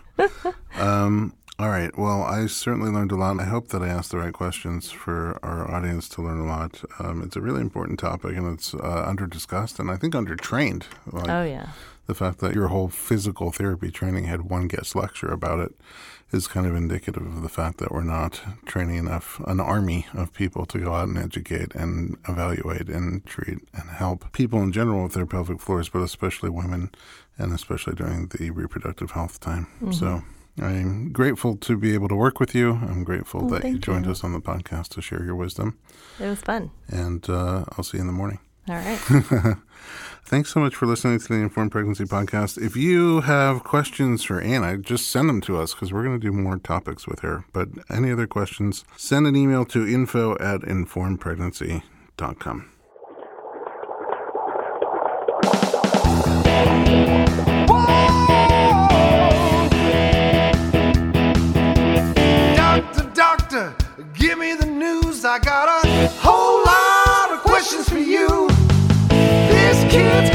um, 0.82 1.34
all 1.58 1.70
right. 1.70 1.92
Well, 1.98 2.22
I 2.24 2.48
certainly 2.48 2.92
learned 2.92 3.12
a 3.12 3.16
lot. 3.16 3.40
I 3.40 3.46
hope 3.46 3.70
that 3.70 3.82
I 3.82 3.88
asked 3.88 4.12
the 4.12 4.18
right 4.18 4.34
questions 4.34 4.92
for 4.92 5.40
our 5.44 5.70
audience 5.74 6.08
to 6.10 6.22
learn 6.22 6.40
a 6.40 6.46
lot. 6.46 6.82
Um, 7.00 7.22
it's 7.24 7.36
a 7.36 7.42
really 7.42 7.62
important 7.62 8.00
topic, 8.00 8.36
and 8.38 8.54
it's 8.54 8.74
uh, 8.74 9.04
under 9.08 9.26
discussed 9.28 9.80
and 9.80 9.90
I 9.92 9.96
think 9.98 10.16
under 10.16 10.36
trained. 10.36 10.86
Like 11.12 11.30
Oh 11.30 11.44
yeah. 11.44 11.70
the 12.08 12.16
fact 12.16 12.40
that 12.40 12.54
your 12.56 12.68
whole 12.68 12.88
physical 12.90 13.52
therapy 13.52 13.90
training 13.92 14.26
had 14.26 14.42
one 14.50 14.68
guest 14.68 14.96
lecture 14.96 15.28
about 15.32 15.60
it 15.60 15.74
is 16.32 16.48
kind 16.48 16.66
of 16.66 16.76
indicative 16.76 17.24
of 17.26 17.42
the 17.44 17.50
fact 17.50 17.78
that 17.78 17.92
we're 17.92 18.02
not 18.04 18.42
training 18.66 18.98
enough 18.98 19.40
an 19.48 19.60
army 19.60 20.06
of 20.14 20.34
people 20.34 20.66
to 20.66 20.80
go 20.80 20.94
out 20.94 21.08
and 21.08 21.18
educate 21.18 21.74
and 21.76 22.18
evaluate 22.28 22.90
and 22.90 23.26
treat 23.26 23.60
and 23.74 23.90
help 23.92 24.32
people 24.34 24.62
in 24.62 24.72
general 24.72 25.04
with 25.04 25.14
their 25.14 25.26
pelvic 25.26 25.62
floors, 25.62 25.88
but 25.90 26.00
especially 26.02 26.50
women 26.50 26.90
and 27.38 27.54
especially 27.54 27.94
during 27.96 28.28
the 28.28 28.50
reproductive 28.50 29.12
health 29.12 29.40
time. 29.40 29.68
So 29.92 30.24
I'm 30.60 31.12
grateful 31.12 31.58
to 31.58 31.78
be 31.78 31.94
able 31.94 32.08
to 32.08 32.16
work 32.16 32.40
with 32.40 32.56
you. 32.56 32.72
I'm 32.74 33.04
grateful 33.04 33.46
Oh, 33.46 33.50
that 33.50 33.64
you 33.66 33.78
joined 33.78 34.06
you. 34.06 34.12
us 34.12 34.24
on 34.24 34.34
the 34.34 34.40
podcast 34.42 34.90
to 34.90 35.02
share 35.02 35.24
your 35.24 35.36
wisdom. 35.36 35.78
It 36.20 36.28
was 36.28 36.42
fun. 36.42 36.72
And 36.88 37.30
uh, 37.30 37.66
I'll 37.78 37.84
see 37.84 37.98
you 37.98 38.02
in 38.02 38.08
the 38.08 38.14
morning. 38.14 38.40
All 38.68 38.76
right. 38.76 38.98
Thanks 40.26 40.52
so 40.52 40.60
much 40.60 40.76
for 40.76 40.88
listening 40.88 41.20
to 41.20 41.28
the 41.28 41.36
Informed 41.36 41.72
Pregnancy 41.72 42.06
Podcast. 42.06 42.60
If 42.60 42.76
you 42.76 43.22
have 43.22 43.64
questions 43.64 44.24
for 44.24 44.42
Anna, 44.42 44.76
just 44.76 45.10
send 45.10 45.30
them 45.30 45.40
to 45.42 45.58
us 45.58 45.76
because 45.76 45.94
we're 45.94 46.04
going 46.04 46.20
to 46.20 46.28
do 46.28 46.32
more 46.32 46.58
topics 46.58 47.08
with 47.08 47.20
her. 47.20 47.46
But 47.54 47.70
any 47.92 48.12
other 48.12 48.26
questions, 48.26 48.84
send 48.98 49.28
an 49.28 49.36
email 49.36 49.66
to 49.66 49.88
info 49.88 50.34
at 50.40 50.62
informedpregnancy.com. 50.62 52.72
Doctor, 62.56 63.12
doctor, 63.14 63.76
give 64.14 64.38
me 64.40 64.56
the 64.56 64.66
news. 64.66 65.24
I 65.24 65.40
got 65.40 65.65
a 65.65 65.65
kids. 69.96 70.35